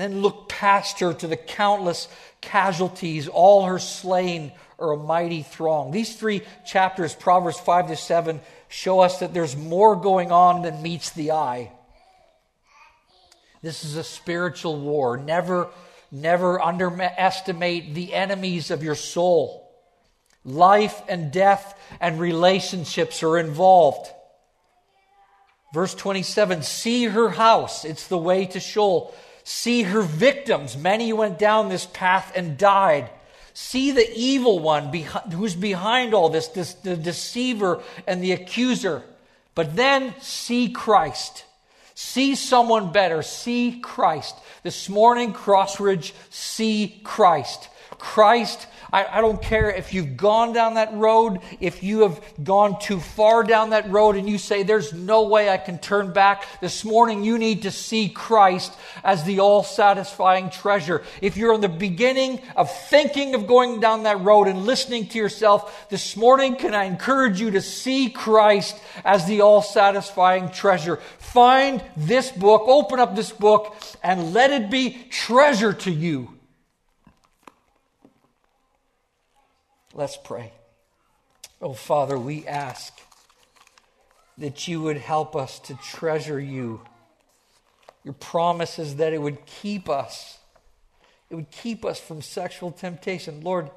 then 0.00 0.22
look 0.22 0.48
past 0.48 0.98
her 1.00 1.14
to 1.14 1.26
the 1.28 1.36
countless 1.36 2.08
casualties, 2.40 3.28
all 3.28 3.66
her 3.66 3.78
slain 3.78 4.52
are 4.78 4.92
a 4.92 4.96
mighty 4.96 5.42
throng. 5.42 5.92
These 5.92 6.16
three 6.16 6.42
chapters, 6.66 7.14
Proverbs 7.14 7.60
5 7.60 7.88
to 7.88 7.96
7, 7.96 8.40
show 8.68 9.00
us 9.00 9.20
that 9.20 9.32
there's 9.32 9.56
more 9.56 9.94
going 9.94 10.32
on 10.32 10.62
than 10.62 10.82
meets 10.82 11.10
the 11.10 11.30
eye. 11.30 11.70
This 13.62 13.84
is 13.84 13.96
a 13.96 14.02
spiritual 14.02 14.80
war. 14.80 15.16
Never, 15.16 15.68
never 16.10 16.60
underestimate 16.60 17.94
the 17.94 18.14
enemies 18.14 18.72
of 18.72 18.82
your 18.82 18.96
soul. 18.96 19.70
Life 20.44 21.00
and 21.08 21.32
death 21.32 21.78
and 22.00 22.18
relationships 22.18 23.22
are 23.22 23.38
involved. 23.38 24.10
Verse 25.72 25.94
27 25.94 26.62
See 26.62 27.04
her 27.04 27.30
house, 27.30 27.84
it's 27.84 28.08
the 28.08 28.18
way 28.18 28.46
to 28.46 28.60
Sheol 28.60 29.14
see 29.44 29.82
her 29.82 30.02
victims. 30.02 30.76
Many 30.76 31.12
went 31.12 31.38
down 31.38 31.68
this 31.68 31.86
path 31.86 32.32
and 32.34 32.58
died. 32.58 33.10
See 33.52 33.92
the 33.92 34.10
evil 34.16 34.58
one 34.58 34.92
who's 34.92 35.54
behind 35.54 36.12
all 36.12 36.28
this, 36.28 36.48
this, 36.48 36.74
the 36.74 36.96
deceiver 36.96 37.82
and 38.06 38.22
the 38.22 38.32
accuser. 38.32 39.02
But 39.54 39.76
then 39.76 40.14
see 40.20 40.70
Christ. 40.70 41.44
See 41.94 42.34
someone 42.34 42.90
better. 42.90 43.22
See 43.22 43.78
Christ. 43.80 44.34
This 44.64 44.88
morning, 44.88 45.32
Crossridge, 45.32 46.12
see 46.30 47.00
Christ. 47.04 47.68
Christ 47.98 48.66
I, 48.94 49.18
I 49.18 49.20
don't 49.20 49.42
care 49.42 49.70
if 49.70 49.92
you've 49.92 50.16
gone 50.16 50.52
down 50.52 50.74
that 50.74 50.94
road, 50.94 51.40
if 51.58 51.82
you 51.82 52.02
have 52.02 52.22
gone 52.44 52.78
too 52.78 53.00
far 53.00 53.42
down 53.42 53.70
that 53.70 53.90
road 53.90 54.14
and 54.14 54.28
you 54.28 54.38
say, 54.38 54.62
There's 54.62 54.92
no 54.92 55.24
way 55.24 55.50
I 55.50 55.56
can 55.56 55.78
turn 55.78 56.12
back. 56.12 56.46
This 56.60 56.84
morning, 56.84 57.24
you 57.24 57.36
need 57.36 57.62
to 57.62 57.72
see 57.72 58.08
Christ 58.08 58.72
as 59.02 59.24
the 59.24 59.40
all 59.40 59.64
satisfying 59.64 60.48
treasure. 60.48 61.02
If 61.20 61.36
you're 61.36 61.54
in 61.54 61.60
the 61.60 61.68
beginning 61.68 62.40
of 62.54 62.70
thinking 62.88 63.34
of 63.34 63.48
going 63.48 63.80
down 63.80 64.04
that 64.04 64.20
road 64.20 64.46
and 64.46 64.64
listening 64.64 65.08
to 65.08 65.18
yourself, 65.18 65.88
this 65.88 66.16
morning, 66.16 66.54
can 66.54 66.72
I 66.72 66.84
encourage 66.84 67.40
you 67.40 67.50
to 67.50 67.60
see 67.62 68.10
Christ 68.10 68.78
as 69.04 69.26
the 69.26 69.40
all 69.40 69.60
satisfying 69.60 70.50
treasure? 70.50 70.98
Find 71.18 71.82
this 71.96 72.30
book, 72.30 72.62
open 72.68 73.00
up 73.00 73.16
this 73.16 73.32
book, 73.32 73.76
and 74.04 74.32
let 74.32 74.52
it 74.52 74.70
be 74.70 75.04
treasure 75.10 75.72
to 75.72 75.90
you. 75.90 76.30
Let's 79.96 80.16
pray. 80.16 80.52
Oh, 81.62 81.72
Father, 81.72 82.18
we 82.18 82.44
ask 82.48 83.00
that 84.36 84.66
you 84.66 84.82
would 84.82 84.96
help 84.96 85.36
us 85.36 85.60
to 85.60 85.74
treasure 85.74 86.40
you. 86.40 86.80
Your 88.02 88.14
promise 88.14 88.80
is 88.80 88.96
that 88.96 89.12
it 89.12 89.22
would 89.22 89.46
keep 89.46 89.88
us. 89.88 90.38
It 91.30 91.36
would 91.36 91.52
keep 91.52 91.84
us 91.84 92.00
from 92.00 92.22
sexual 92.22 92.72
temptation. 92.72 93.42
Lord, 93.42 93.70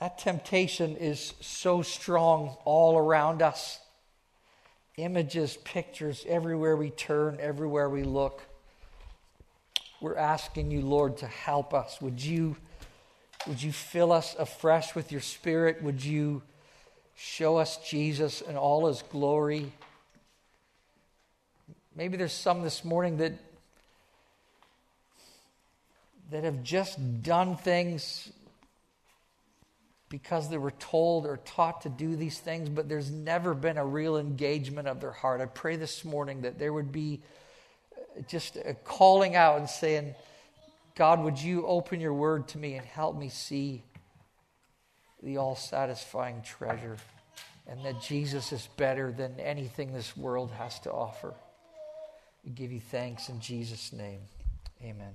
that 0.00 0.16
temptation 0.16 0.96
is 0.96 1.34
so 1.42 1.82
strong 1.82 2.56
all 2.64 2.96
around 2.96 3.42
us. 3.42 3.80
Images, 4.96 5.58
pictures, 5.58 6.24
everywhere 6.26 6.76
we 6.76 6.88
turn, 6.88 7.36
everywhere 7.38 7.90
we 7.90 8.02
look. 8.02 8.42
We're 10.02 10.16
asking 10.16 10.72
you, 10.72 10.80
Lord, 10.80 11.18
to 11.18 11.28
help 11.28 11.72
us. 11.72 12.00
Would 12.00 12.20
you, 12.20 12.56
would 13.46 13.62
you 13.62 13.70
fill 13.70 14.10
us 14.10 14.34
afresh 14.36 14.96
with 14.96 15.12
your 15.12 15.20
Spirit? 15.20 15.80
Would 15.80 16.04
you 16.04 16.42
show 17.14 17.56
us 17.58 17.76
Jesus 17.88 18.40
in 18.40 18.56
all 18.56 18.88
his 18.88 19.02
glory? 19.02 19.72
Maybe 21.94 22.16
there's 22.16 22.32
some 22.32 22.62
this 22.62 22.84
morning 22.84 23.18
that 23.18 23.34
that 26.32 26.42
have 26.42 26.64
just 26.64 27.22
done 27.22 27.56
things 27.56 28.32
because 30.08 30.48
they 30.48 30.58
were 30.58 30.72
told 30.72 31.26
or 31.26 31.36
taught 31.44 31.82
to 31.82 31.88
do 31.88 32.16
these 32.16 32.40
things, 32.40 32.68
but 32.68 32.88
there's 32.88 33.10
never 33.10 33.54
been 33.54 33.78
a 33.78 33.86
real 33.86 34.16
engagement 34.16 34.88
of 34.88 35.00
their 35.00 35.12
heart. 35.12 35.40
I 35.40 35.46
pray 35.46 35.76
this 35.76 36.04
morning 36.04 36.40
that 36.42 36.58
there 36.58 36.72
would 36.72 36.90
be 36.90 37.20
just 38.28 38.56
uh, 38.56 38.74
calling 38.84 39.36
out 39.36 39.58
and 39.58 39.68
saying, 39.68 40.14
God, 40.94 41.20
would 41.20 41.40
you 41.40 41.66
open 41.66 42.00
your 42.00 42.14
word 42.14 42.48
to 42.48 42.58
me 42.58 42.74
and 42.74 42.86
help 42.86 43.16
me 43.16 43.28
see 43.28 43.82
the 45.22 45.38
all 45.38 45.56
satisfying 45.56 46.42
treasure 46.42 46.96
and 47.66 47.84
that 47.84 48.02
Jesus 48.02 48.52
is 48.52 48.68
better 48.76 49.12
than 49.12 49.38
anything 49.40 49.92
this 49.92 50.16
world 50.16 50.50
has 50.52 50.78
to 50.80 50.92
offer? 50.92 51.34
We 52.44 52.50
give 52.50 52.72
you 52.72 52.80
thanks 52.80 53.28
in 53.28 53.40
Jesus' 53.40 53.92
name. 53.92 54.20
Amen. 54.82 55.14